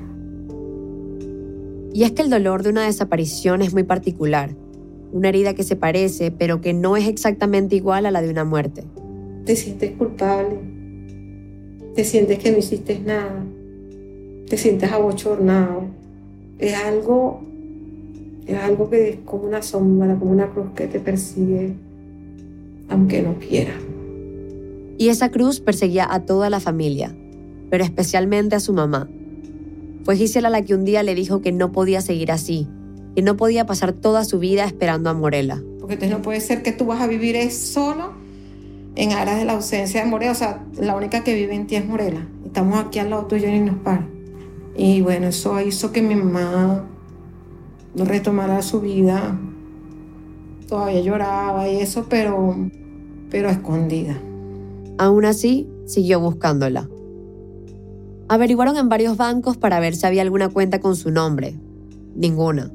[1.93, 4.55] Y es que el dolor de una desaparición es muy particular.
[5.11, 8.43] Una herida que se parece, pero que no es exactamente igual a la de una
[8.43, 8.84] muerte.
[9.45, 10.59] Te sientes culpable.
[11.95, 13.43] Te sientes que no hiciste nada.
[14.47, 15.84] Te sientes abochornado.
[16.59, 17.41] Es algo,
[18.54, 21.76] es algo que es como una sombra, como una cruz que te persigue
[22.89, 23.74] aunque no quiera.
[24.97, 27.16] Y esa cruz perseguía a toda la familia,
[27.70, 29.08] pero especialmente a su mamá.
[30.04, 32.68] Fue Gisela la que un día le dijo que no podía seguir así,
[33.16, 35.62] que no podía pasar toda su vida esperando a Morela.
[35.80, 38.14] Porque entonces no puede ser que tú vas a vivir solo
[38.95, 40.32] en aras de la ausencia de Morela.
[40.32, 42.28] O sea, la única que vive en ti es Morela.
[42.45, 44.08] Estamos aquí al lado tuyo y nos para.
[44.76, 46.86] Y bueno, eso hizo que mi mamá
[47.96, 49.38] no retomara su vida.
[50.68, 52.56] Todavía lloraba y eso, pero
[53.30, 54.20] pero escondida.
[54.98, 56.90] Aún así, siguió buscándola.
[58.28, 61.56] Averiguaron en varios bancos para ver si había alguna cuenta con su nombre.
[62.16, 62.72] Ninguna.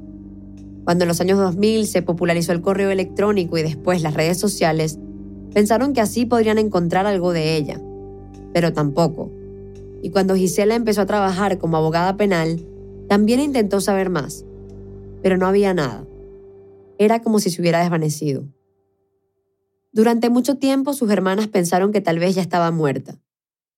[0.84, 4.98] Cuando en los años 2000 se popularizó el correo electrónico y después las redes sociales,
[5.52, 7.80] pensaron que así podrían encontrar algo de ella.
[8.52, 9.30] Pero tampoco.
[10.02, 12.60] Y cuando Gisela empezó a trabajar como abogada penal,
[13.08, 14.44] también intentó saber más.
[15.24, 16.06] Pero no había nada.
[16.98, 18.46] Era como si se hubiera desvanecido.
[19.90, 23.18] Durante mucho tiempo sus hermanas pensaron que tal vez ya estaba muerta,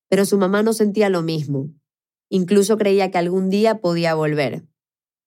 [0.09, 1.70] pero su mamá no sentía lo mismo.
[2.30, 4.66] Incluso creía que algún día podía volver.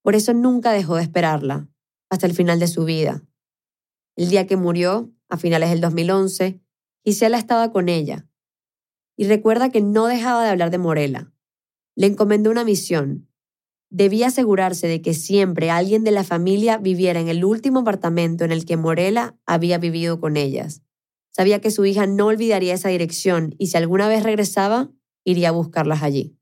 [0.01, 1.69] Por eso nunca dejó de esperarla,
[2.09, 3.23] hasta el final de su vida.
[4.17, 6.59] El día que murió, a finales del 2011,
[7.05, 8.27] Gisela estaba con ella.
[9.15, 11.31] Y recuerda que no dejaba de hablar de Morela.
[11.95, 13.28] Le encomendó una misión.
[13.91, 18.51] Debía asegurarse de que siempre alguien de la familia viviera en el último apartamento en
[18.51, 20.83] el que Morela había vivido con ellas.
[21.31, 24.91] Sabía que su hija no olvidaría esa dirección y si alguna vez regresaba,
[25.23, 26.35] iría a buscarlas allí.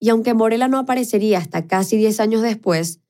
[0.00, 3.00] Y aunque Morela no aparecería hasta casi 10 años después,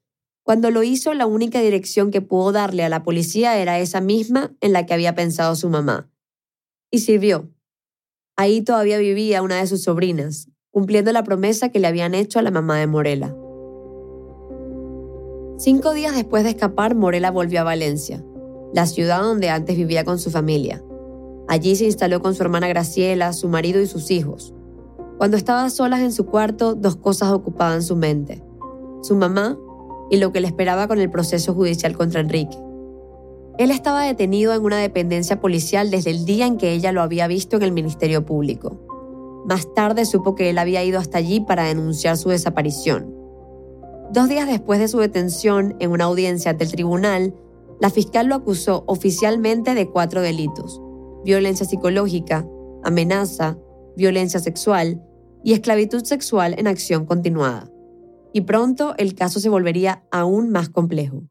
[0.42, 4.54] cuando lo hizo la única dirección que pudo darle a la policía era esa misma
[4.60, 6.10] en la que había pensado su mamá.
[6.90, 7.50] Y sirvió.
[8.36, 12.42] Ahí todavía vivía una de sus sobrinas, cumpliendo la promesa que le habían hecho a
[12.42, 13.32] la mamá de Morela.
[15.56, 18.24] Cinco días después de escapar, Morela volvió a Valencia,
[18.74, 20.82] la ciudad donde antes vivía con su familia.
[21.46, 24.52] Allí se instaló con su hermana Graciela, su marido y sus hijos.
[25.16, 28.42] Cuando estaba solas en su cuarto, dos cosas ocupaban su mente.
[29.02, 29.56] Su mamá
[30.10, 32.58] y lo que le esperaba con el proceso judicial contra Enrique.
[33.58, 37.28] Él estaba detenido en una dependencia policial desde el día en que ella lo había
[37.28, 38.83] visto en el Ministerio Público.
[39.44, 43.14] Más tarde supo que él había ido hasta allí para denunciar su desaparición.
[44.12, 47.34] Dos días después de su detención en una audiencia ante el tribunal,
[47.80, 50.80] la fiscal lo acusó oficialmente de cuatro delitos.
[51.24, 52.46] Violencia psicológica,
[52.84, 53.58] amenaza,
[53.96, 55.02] violencia sexual
[55.42, 57.70] y esclavitud sexual en acción continuada.
[58.32, 61.24] Y pronto el caso se volvería aún más complejo.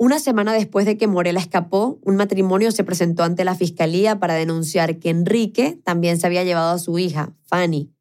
[0.00, 4.34] Una semana después de que Morela escapó, un matrimonio se presentó ante la fiscalía para
[4.34, 7.92] denunciar que Enrique también se había llevado a su hija, Fanny.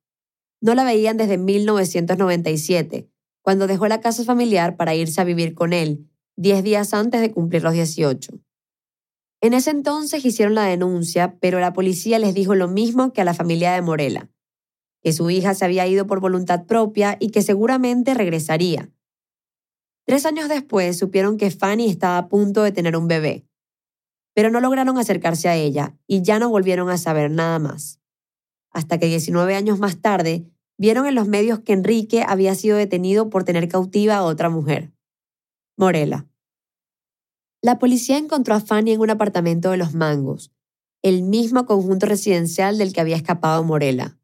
[0.61, 3.09] No la veían desde 1997,
[3.41, 7.31] cuando dejó la casa familiar para irse a vivir con él, diez días antes de
[7.31, 8.31] cumplir los 18.
[9.41, 13.25] En ese entonces hicieron la denuncia, pero la policía les dijo lo mismo que a
[13.25, 14.29] la familia de Morela,
[15.01, 18.91] que su hija se había ido por voluntad propia y que seguramente regresaría
[20.08, 23.45] Tres años después supieron que Fanny estaba a punto de tener un bebé,
[24.34, 27.99] pero no lograron acercarse a ella y ya no volvieron a saber nada más.
[28.72, 30.45] Hasta que 19 años más tarde
[30.78, 34.93] vieron en los medios que Enrique había sido detenido por tener cautiva a otra mujer,
[35.76, 36.26] Morela.
[37.62, 40.53] La policía encontró a Fanny en un apartamento de Los Mangos,
[41.01, 44.18] el mismo conjunto residencial del que había escapado Morela.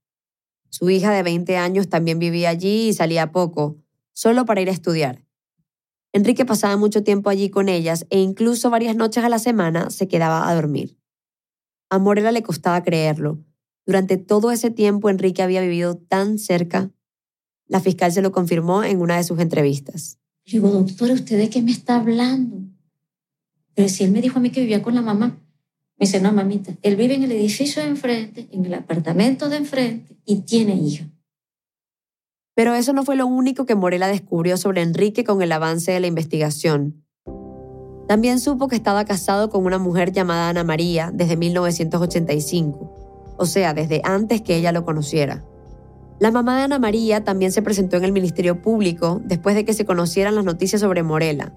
[0.70, 4.74] Su hija de 20 años también vivía allí y salía poco, solo para ir a
[4.74, 5.23] estudiar.
[6.14, 10.08] Enrique pasaba mucho tiempo allí con ellas e incluso varias noches a la semana se
[10.08, 10.96] quedaba a dormir.
[11.90, 13.44] A Morela le costaba creerlo.
[13.88, 16.92] Durante todo ese tiempo Enrique había vivido tan cerca.
[17.68, 20.20] La fiscal se lo confirmó en una de sus entrevistas.
[20.46, 22.62] Yo digo, doctora, ¿usted de qué me está hablando?
[23.74, 25.40] Pero si él me dijo a mí que vivía con la mamá.
[25.98, 29.58] Me dice, no, mamita, él vive en el edificio de enfrente, en el apartamento de
[29.58, 31.10] enfrente y tiene hija.
[32.56, 36.00] Pero eso no fue lo único que Morela descubrió sobre Enrique con el avance de
[36.00, 37.04] la investigación.
[38.08, 43.74] También supo que estaba casado con una mujer llamada Ana María desde 1985, o sea,
[43.74, 45.44] desde antes que ella lo conociera.
[46.20, 49.74] La mamá de Ana María también se presentó en el Ministerio Público después de que
[49.74, 51.54] se conocieran las noticias sobre Morela.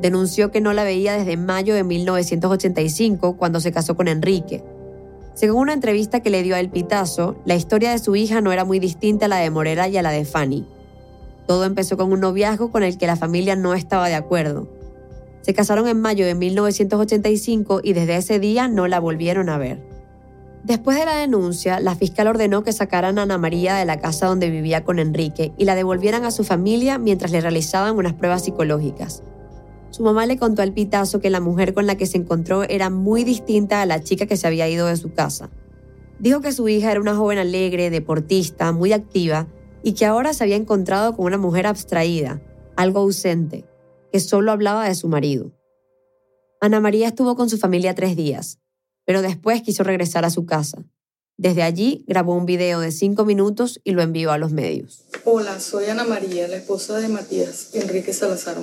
[0.00, 4.62] Denunció que no la veía desde mayo de 1985, cuando se casó con Enrique.
[5.38, 8.50] Según una entrevista que le dio a El Pitazo, la historia de su hija no
[8.50, 10.66] era muy distinta a la de Morela y a la de Fanny.
[11.46, 14.66] Todo empezó con un noviazgo con el que la familia no estaba de acuerdo.
[15.42, 19.80] Se casaron en mayo de 1985 y desde ese día no la volvieron a ver.
[20.64, 24.26] Después de la denuncia, la fiscal ordenó que sacaran a Ana María de la casa
[24.26, 28.42] donde vivía con Enrique y la devolvieran a su familia mientras le realizaban unas pruebas
[28.42, 29.22] psicológicas.
[29.90, 32.90] Su mamá le contó al pitazo que la mujer con la que se encontró era
[32.90, 35.50] muy distinta a la chica que se había ido de su casa.
[36.18, 39.48] Dijo que su hija era una joven alegre, deportista, muy activa
[39.82, 42.42] y que ahora se había encontrado con una mujer abstraída,
[42.76, 43.64] algo ausente,
[44.12, 45.52] que solo hablaba de su marido.
[46.60, 48.58] Ana María estuvo con su familia tres días,
[49.06, 50.84] pero después quiso regresar a su casa.
[51.36, 55.04] Desde allí grabó un video de cinco minutos y lo envió a los medios.
[55.24, 58.58] Hola, soy Ana María, la esposa de Matías Enrique Salazar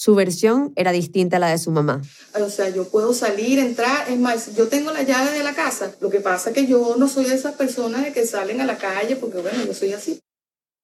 [0.00, 2.00] Su versión era distinta a la de su mamá.
[2.40, 5.92] O sea, yo puedo salir, entrar, es más, yo tengo la llave de la casa.
[6.00, 8.64] Lo que pasa es que yo no soy de esas personas de que salen a
[8.64, 10.20] la calle porque, bueno, yo soy así.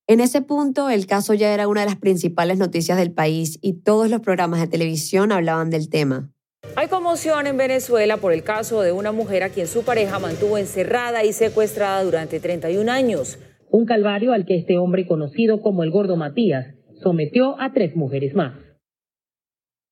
[0.08, 3.74] En ese punto, el caso ya era una de las principales noticias del país y
[3.74, 6.32] todos los programas de televisión hablaban del tema.
[6.74, 10.58] Hay conmoción en Venezuela por el caso de una mujer a quien su pareja mantuvo
[10.58, 13.38] encerrada y secuestrada durante 31 años.
[13.70, 18.34] Un calvario al que este hombre conocido como el gordo Matías sometió a tres mujeres
[18.34, 18.54] más.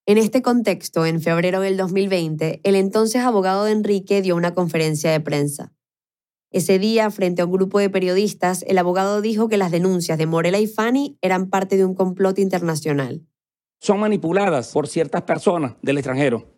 [0.04, 5.12] En este contexto, en febrero del 2020, el entonces abogado de Enrique dio una conferencia
[5.12, 5.72] de prensa.
[6.50, 10.26] Ese día, frente a un grupo de periodistas, el abogado dijo que las denuncias de
[10.26, 13.22] Morela y Fanny eran parte de un complot internacional.
[13.80, 16.52] Son manipuladas por ciertas personas del extranjero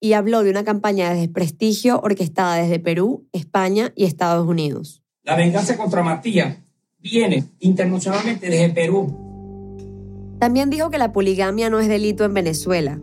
[0.00, 5.02] y habló de una campaña de desprestigio orquestada desde Perú, España y Estados Unidos.
[5.22, 6.56] La venganza contra Matías
[6.98, 9.21] viene internacionalmente desde Perú.
[10.42, 12.98] También dijo que la poligamia no es delito en Venezuela,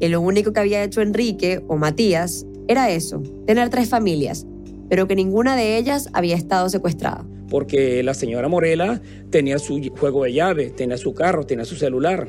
[0.00, 4.48] que lo único que había hecho Enrique o Matías era eso, tener tres familias,
[4.88, 7.24] pero que ninguna de ellas había estado secuestrada.
[7.48, 12.28] Porque la señora Morela tenía su juego de llave, tenía su carro, tenía su celular.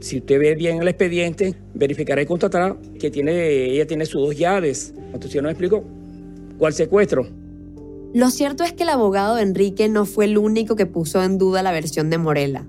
[0.00, 4.36] Si usted ve bien el expediente, verificará y constatará que tiene, ella tiene sus dos
[4.36, 4.94] llaves.
[5.14, 5.84] Entonces, ¿no me explico?
[6.58, 7.24] ¿Cuál secuestro?
[8.14, 11.62] Lo cierto es que el abogado Enrique no fue el único que puso en duda
[11.62, 12.66] la versión de Morela.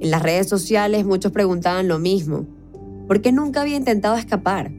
[0.00, 2.46] En las redes sociales muchos preguntaban lo mismo.
[3.06, 4.70] ¿Por qué nunca había intentado escapar?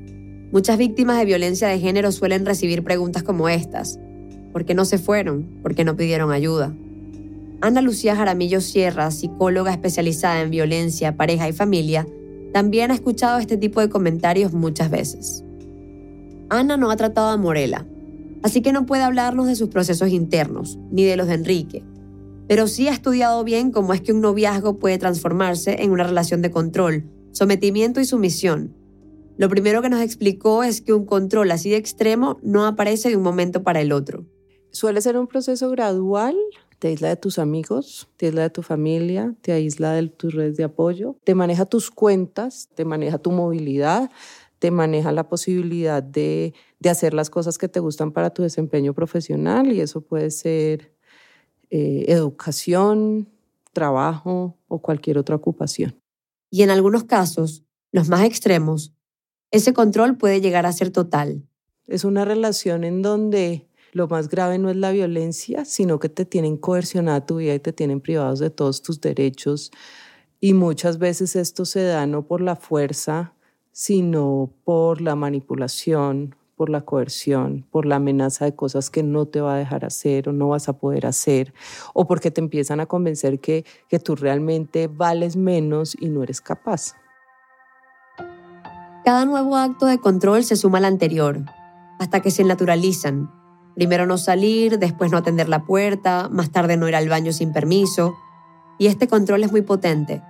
[0.52, 4.00] Muchas víctimas de violencia de género suelen recibir preguntas como estas.
[4.52, 5.44] ¿Por qué no se fueron?
[5.62, 6.74] ¿Por qué no pidieron ayuda?
[7.62, 12.08] Ana Lucía Jaramillo Sierra, psicóloga especializada en violencia, pareja y familia,
[12.52, 15.44] también ha escuchado este tipo de comentarios muchas veces.
[16.50, 17.86] Ana no ha tratado a Morela,
[18.42, 21.84] así que no puede hablarnos de sus procesos internos, ni de los de Enrique,
[22.52, 26.42] pero sí ha estudiado bien cómo es que un noviazgo puede transformarse en una relación
[26.42, 28.76] de control, sometimiento y sumisión.
[29.38, 33.16] Lo primero que nos explicó es que un control así de extremo no aparece de
[33.16, 34.26] un momento para el otro.
[34.70, 36.36] Suele ser un proceso gradual
[36.78, 40.58] te aísla de tus amigos, te aísla de tu familia, te aísla de tus redes
[40.58, 44.12] de apoyo, te maneja tus cuentas, te maneja tu movilidad,
[44.62, 46.54] te maneja la posibilidad de,
[46.88, 50.91] hacer las cosas que te gustan para tu desempeño profesional y eso puede ser
[51.72, 53.28] eh, educación,
[53.74, 55.96] trabajo o cualquier otra ocupación.
[56.50, 58.94] Y en algunos casos, los más extremos,
[59.52, 61.44] ese control puede llegar a ser total.
[61.88, 66.26] Es una relación en donde lo más grave no es la violencia, sino que te
[66.26, 69.72] tienen coercionada tu vida y te tienen privados de todos tus derechos.
[70.40, 73.34] Y muchas veces esto se da no por la fuerza,
[73.72, 79.42] sino por la manipulación, por la coerción, por la amenaza de cosas que no te
[79.42, 81.56] va a dejar hacer o no vas a poder hacer,
[81.96, 86.40] o porque te empiezan a convencer que, que tú realmente vales menos y no eres
[86.40, 86.94] capaz.
[89.04, 91.40] Cada nuevo acto de control se suma al anterior,
[91.98, 93.32] hasta que se naturalizan
[93.74, 97.54] Primero no salir, después no atender la puerta, más tarde no ir al baño sin
[97.54, 98.14] permiso.
[98.78, 100.22] Y este control es muy potente,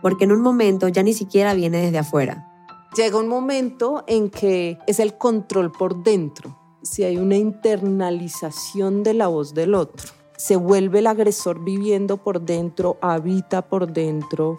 [0.00, 2.51] porque en un momento ya ni siquiera viene desde afuera.
[2.94, 9.14] Llega un momento en que es el control por dentro, si hay una internalización de
[9.14, 10.08] la voz del otro.
[10.36, 14.58] Se vuelve el agresor viviendo por dentro, habita por dentro,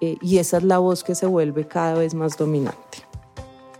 [0.00, 3.04] eh, y esa es la voz que se vuelve cada vez más dominante.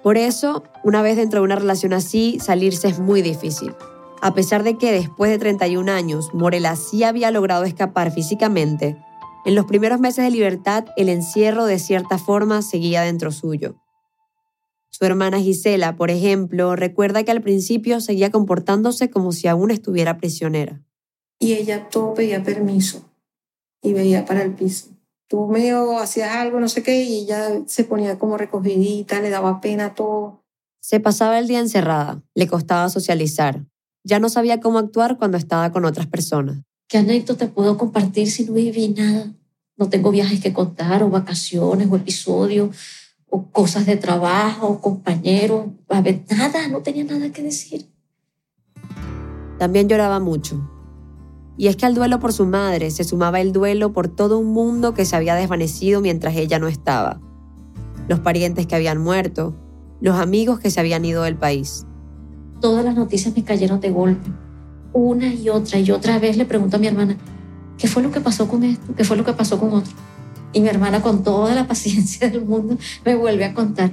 [0.02, 3.74] Por eso, una vez dentro de una relación así, salirse es muy difícil.
[4.20, 8.98] A pesar de que después de 31 años, Morela sí había logrado escapar físicamente,
[9.46, 13.76] en los primeros meses de libertad el encierro de cierta forma seguía dentro suyo.
[14.96, 20.18] Su hermana Gisela, por ejemplo, recuerda que al principio seguía comportándose como si aún estuviera
[20.18, 20.84] prisionera.
[21.40, 23.04] Y ella todo pedía permiso
[23.82, 24.90] y veía para el piso.
[25.26, 29.60] Tú medio hacías algo, no sé qué, y ella se ponía como recogidita, le daba
[29.60, 30.44] pena todo.
[30.80, 33.64] Se pasaba el día encerrada, le costaba socializar.
[34.04, 36.58] Ya no sabía cómo actuar cuando estaba con otras personas.
[36.86, 39.26] ¿Qué anécdota puedo compartir si no viví nada?
[39.76, 42.76] No tengo viajes que contar, o vacaciones, o episodios
[43.34, 47.90] o cosas de trabajo, compañeros, a ver, nada, no tenía nada que decir.
[49.58, 50.70] También lloraba mucho.
[51.56, 54.52] Y es que al duelo por su madre se sumaba el duelo por todo un
[54.52, 57.20] mundo que se había desvanecido mientras ella no estaba.
[58.06, 59.56] Los parientes que habían muerto,
[60.00, 61.86] los amigos que se habían ido del país.
[62.60, 64.30] Todas las noticias me cayeron de golpe.
[64.92, 67.16] Una y otra y otra vez le pregunto a mi hermana,
[67.78, 68.94] ¿qué fue lo que pasó con esto?
[68.94, 69.92] ¿Qué fue lo que pasó con otro?
[70.54, 73.90] Y mi hermana, con toda la paciencia del mundo, me vuelve a contar.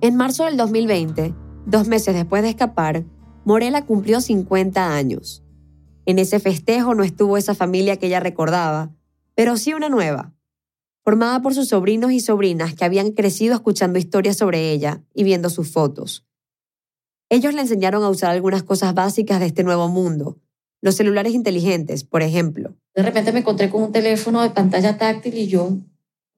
[0.00, 1.34] En marzo del 2020,
[1.66, 3.04] dos meses después de escapar,
[3.44, 5.42] Morela cumplió 50 años.
[6.06, 8.94] En ese festejo no estuvo esa familia que ella recordaba,
[9.34, 10.34] pero sí una nueva,
[11.02, 15.48] formada por sus sobrinos y sobrinas que habían crecido escuchando historias sobre ella y viendo
[15.48, 16.26] sus fotos.
[17.30, 20.38] Ellos le enseñaron a usar algunas cosas básicas de este nuevo mundo,
[20.84, 22.74] los celulares inteligentes, por ejemplo.
[22.94, 25.78] De repente me encontré con un teléfono de pantalla táctil y yo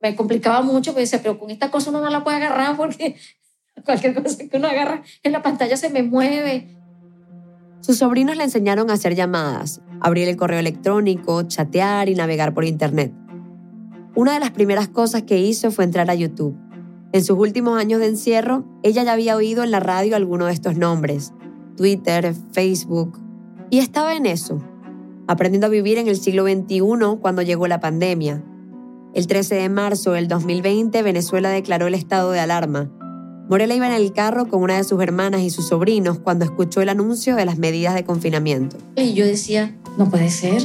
[0.00, 3.16] me complicaba mucho, porque decía, pero con esta cosa uno no la puede agarrar porque
[3.84, 6.68] cualquier cosa que uno agarra en la pantalla se me mueve.
[7.80, 12.64] Sus sobrinos le enseñaron a hacer llamadas, abrir el correo electrónico, chatear y navegar por
[12.64, 13.12] Internet.
[14.14, 16.56] Una de las primeras cosas que hizo fue entrar a YouTube.
[17.10, 20.52] En sus últimos años de encierro, ella ya había oído en la radio alguno de
[20.52, 21.32] estos nombres,
[21.76, 23.25] Twitter, Facebook,
[23.70, 24.62] y estaba en eso,
[25.26, 26.80] aprendiendo a vivir en el siglo XXI
[27.20, 28.42] cuando llegó la pandemia.
[29.14, 32.90] El 13 de marzo del 2020, Venezuela declaró el estado de alarma.
[33.48, 36.80] Morela iba en el carro con una de sus hermanas y sus sobrinos cuando escuchó
[36.80, 38.76] el anuncio de las medidas de confinamiento.
[38.96, 40.62] Y yo decía, no puede ser,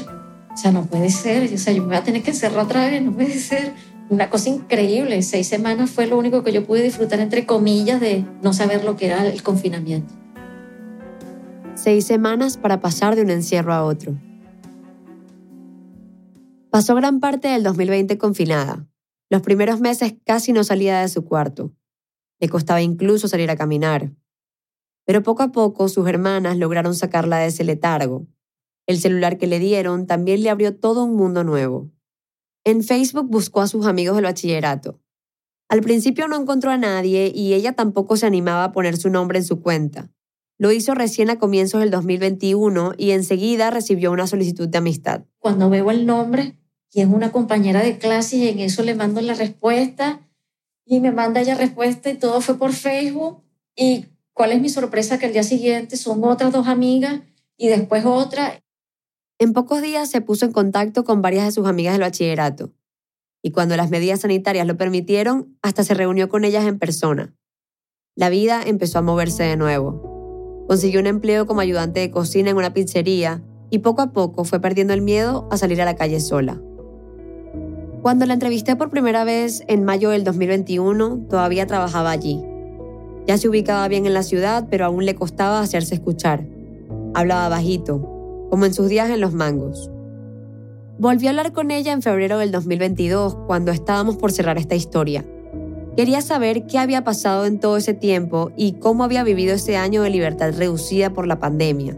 [0.54, 2.88] o sea, no puede ser, o sea, yo me voy a tener que encerrar otra
[2.88, 3.74] vez, no puede ser.
[4.10, 8.26] Una cosa increíble, seis semanas fue lo único que yo pude disfrutar, entre comillas, de
[8.42, 10.14] no saber lo que era el confinamiento
[11.76, 14.18] seis semanas para pasar de un encierro a otro.
[16.70, 18.88] Pasó gran parte del 2020 confinada.
[19.30, 21.74] Los primeros meses casi no salía de su cuarto.
[22.40, 24.12] Le costaba incluso salir a caminar.
[25.06, 28.28] Pero poco a poco sus hermanas lograron sacarla de ese letargo.
[28.88, 31.92] El celular que le dieron también le abrió todo un mundo nuevo.
[32.64, 35.00] En Facebook buscó a sus amigos del bachillerato.
[35.70, 39.40] Al principio no encontró a nadie y ella tampoco se animaba a poner su nombre
[39.40, 40.12] en su cuenta.
[40.62, 45.24] Lo hizo recién a comienzos del 2021 y enseguida recibió una solicitud de amistad.
[45.40, 46.56] Cuando veo el nombre
[46.94, 50.22] y es una compañera de clase y en eso le mando la respuesta
[50.86, 53.42] y me manda ella respuesta y todo fue por Facebook
[53.76, 57.22] y cuál es mi sorpresa que el día siguiente son otras dos amigas
[57.58, 58.62] y después otra.
[59.40, 62.72] En pocos días se puso en contacto con varias de sus amigas del bachillerato
[63.42, 67.36] y cuando las medidas sanitarias lo permitieron, hasta se reunió con ellas en persona.
[68.14, 70.21] La vida empezó a moverse de nuevo.
[70.72, 74.62] Consiguió un empleo como ayudante de cocina en una pizzería y poco a poco fue
[74.62, 76.62] perdiendo el miedo a salir a la calle sola.
[78.02, 82.42] Cuando la entrevisté por primera vez en mayo del 2021, todavía trabajaba allí.
[83.28, 86.48] Ya se ubicaba bien en la ciudad, pero aún le costaba hacerse escuchar.
[87.16, 89.92] Hablaba bajito, como en sus días en los mangos.
[90.98, 95.26] Volví a hablar con ella en febrero del 2022, cuando estábamos por cerrar esta historia.
[95.96, 100.04] Quería saber qué había pasado en todo ese tiempo y cómo había vivido ese año
[100.04, 101.98] de libertad reducida por la pandemia.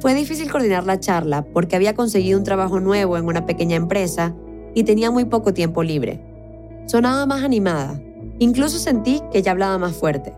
[0.00, 4.34] Fue difícil coordinar la charla porque había conseguido un trabajo nuevo en una pequeña empresa
[4.74, 6.24] y tenía muy poco tiempo libre.
[6.86, 8.00] Sonaba más animada.
[8.38, 10.32] Incluso sentí que ella hablaba más fuerte.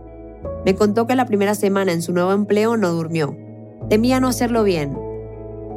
[0.65, 3.37] Me contó que la primera semana en su nuevo empleo no durmió.
[3.89, 4.99] Temía no hacerlo bien.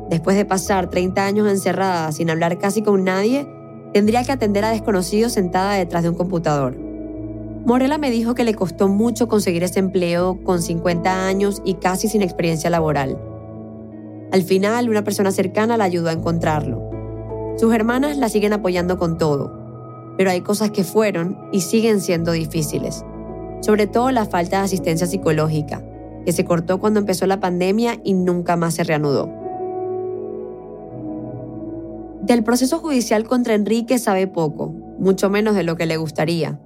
[0.09, 3.47] Después de pasar 30 años encerrada sin hablar casi con nadie,
[3.93, 6.84] tendría que atender a desconocidos sentada detrás de un computador.
[7.65, 12.07] Morela me dijo que le costó mucho conseguir ese empleo con 50 años y casi
[12.07, 13.19] sin experiencia laboral.
[14.31, 16.91] Al final, una persona cercana la ayudó a encontrarlo.
[17.57, 22.33] Sus hermanas la siguen apoyando con todo, pero hay cosas que fueron y siguen siendo
[22.33, 23.03] difíciles,
[23.61, 25.83] sobre todo la falta de asistencia psicológica,
[26.23, 29.27] que se cortó cuando empezó la pandemia y nunca más se reanudó.
[32.21, 34.67] Del proceso judicial contra Enrique sabe poco,
[34.99, 36.59] mucho menos de lo que le gustaría.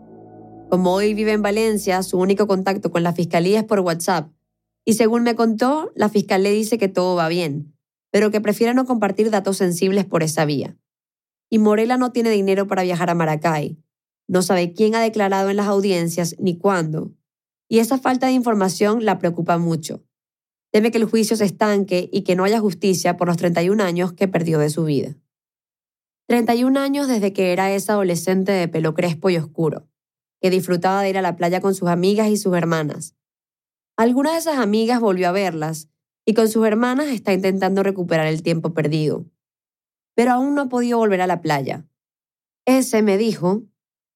[0.70, 4.32] Como hoy vive en Valencia, su único contacto con la fiscalía es por WhatsApp.
[4.86, 7.74] Y según me contó, la fiscal le dice que todo va bien,
[8.12, 10.78] pero que prefiere no compartir datos sensibles por esa vía.
[11.50, 13.80] Y Morela no tiene dinero para viajar a Maracay.
[14.28, 17.16] No sabe quién ha declarado en las audiencias ni cuándo.
[17.68, 20.04] Y esa falta de información la preocupa mucho.
[20.72, 24.14] Teme que el juicio se estanque y que no haya justicia por los 31 años
[24.14, 25.18] que perdió de su vida.
[26.28, 29.90] 31 años desde que era esa adolescente de pelo crespo y oscuro,
[30.42, 33.16] que disfrutaba de ir a la playa con sus amigas y sus hermanas.
[33.98, 35.90] Alguna de esas amigas volvió a verlas
[36.26, 39.26] y con sus hermanas está intentando recuperar el tiempo perdido.
[40.16, 41.86] Pero aún no ha podido volver a la playa.
[42.66, 43.64] Ese, me dijo,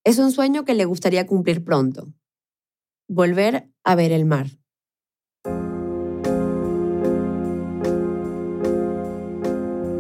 [0.03, 2.13] es un sueño que le gustaría cumplir pronto.
[3.07, 4.47] Volver a ver el mar.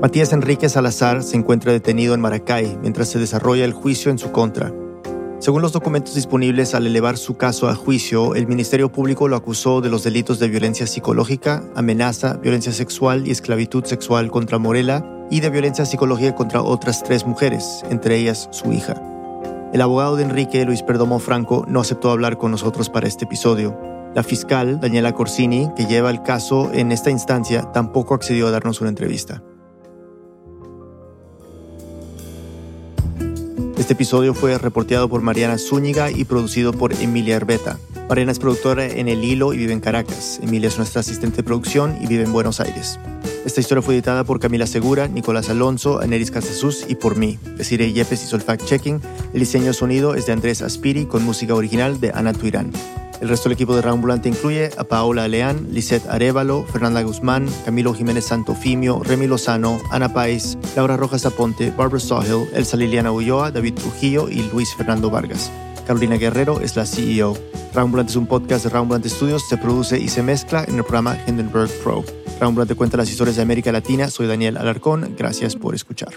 [0.01, 4.33] Matías Enrique Salazar se encuentra detenido en Maracay mientras se desarrolla el juicio en su
[4.33, 4.73] contra.
[5.43, 9.81] Según los documentos disponibles al elevar su caso a juicio, el Ministerio Público lo acusó
[9.81, 15.41] de los delitos de violencia psicológica, amenaza, violencia sexual y esclavitud sexual contra Morela y
[15.41, 18.95] de violencia psicológica contra otras tres mujeres, entre ellas su hija.
[19.73, 23.77] El abogado de Enrique, Luis Perdomo Franco, no aceptó hablar con nosotros para este episodio.
[24.15, 28.79] La fiscal, Daniela Corsini, que lleva el caso en esta instancia, tampoco accedió a darnos
[28.79, 29.43] una entrevista.
[33.77, 37.79] Este episodio fue reporteado por Mariana Zúñiga y producido por Emilia Herbeta.
[38.07, 40.39] Mariana es productora en El Hilo y vive en Caracas.
[40.43, 42.99] Emilia es nuestra asistente de producción y vive en Buenos Aires.
[43.45, 47.39] Esta historia fue editada por Camila Segura, Nicolás Alonso, Aneris Casasus y por mí.
[47.57, 49.01] Desiree Yepes hizo el fact-checking.
[49.33, 52.71] El diseño de sonido es de Andrés Aspiri con música original de Ana Tuirán.
[53.21, 57.93] El resto del equipo de Rambulante incluye a Paola Leán, Lisette Arevalo, Fernanda Guzmán, Camilo
[57.93, 63.75] Jiménez Santofimio, Remy Lozano, Ana Páez, Laura Rojas Aponte, Barbara Sawhill, Elsa Liliana Ulloa, David
[63.75, 65.51] Trujillo y Luis Fernando Vargas.
[65.85, 67.37] Carolina Guerrero es la CEO.
[67.73, 71.17] Rambulante es un podcast de Rambulante Studios, se produce y se mezcla en el programa
[71.27, 72.03] Hindenburg Pro.
[72.39, 74.09] Rambulante cuenta las historias de América Latina.
[74.09, 75.15] Soy Daniel Alarcón.
[75.17, 76.13] Gracias por escuchar.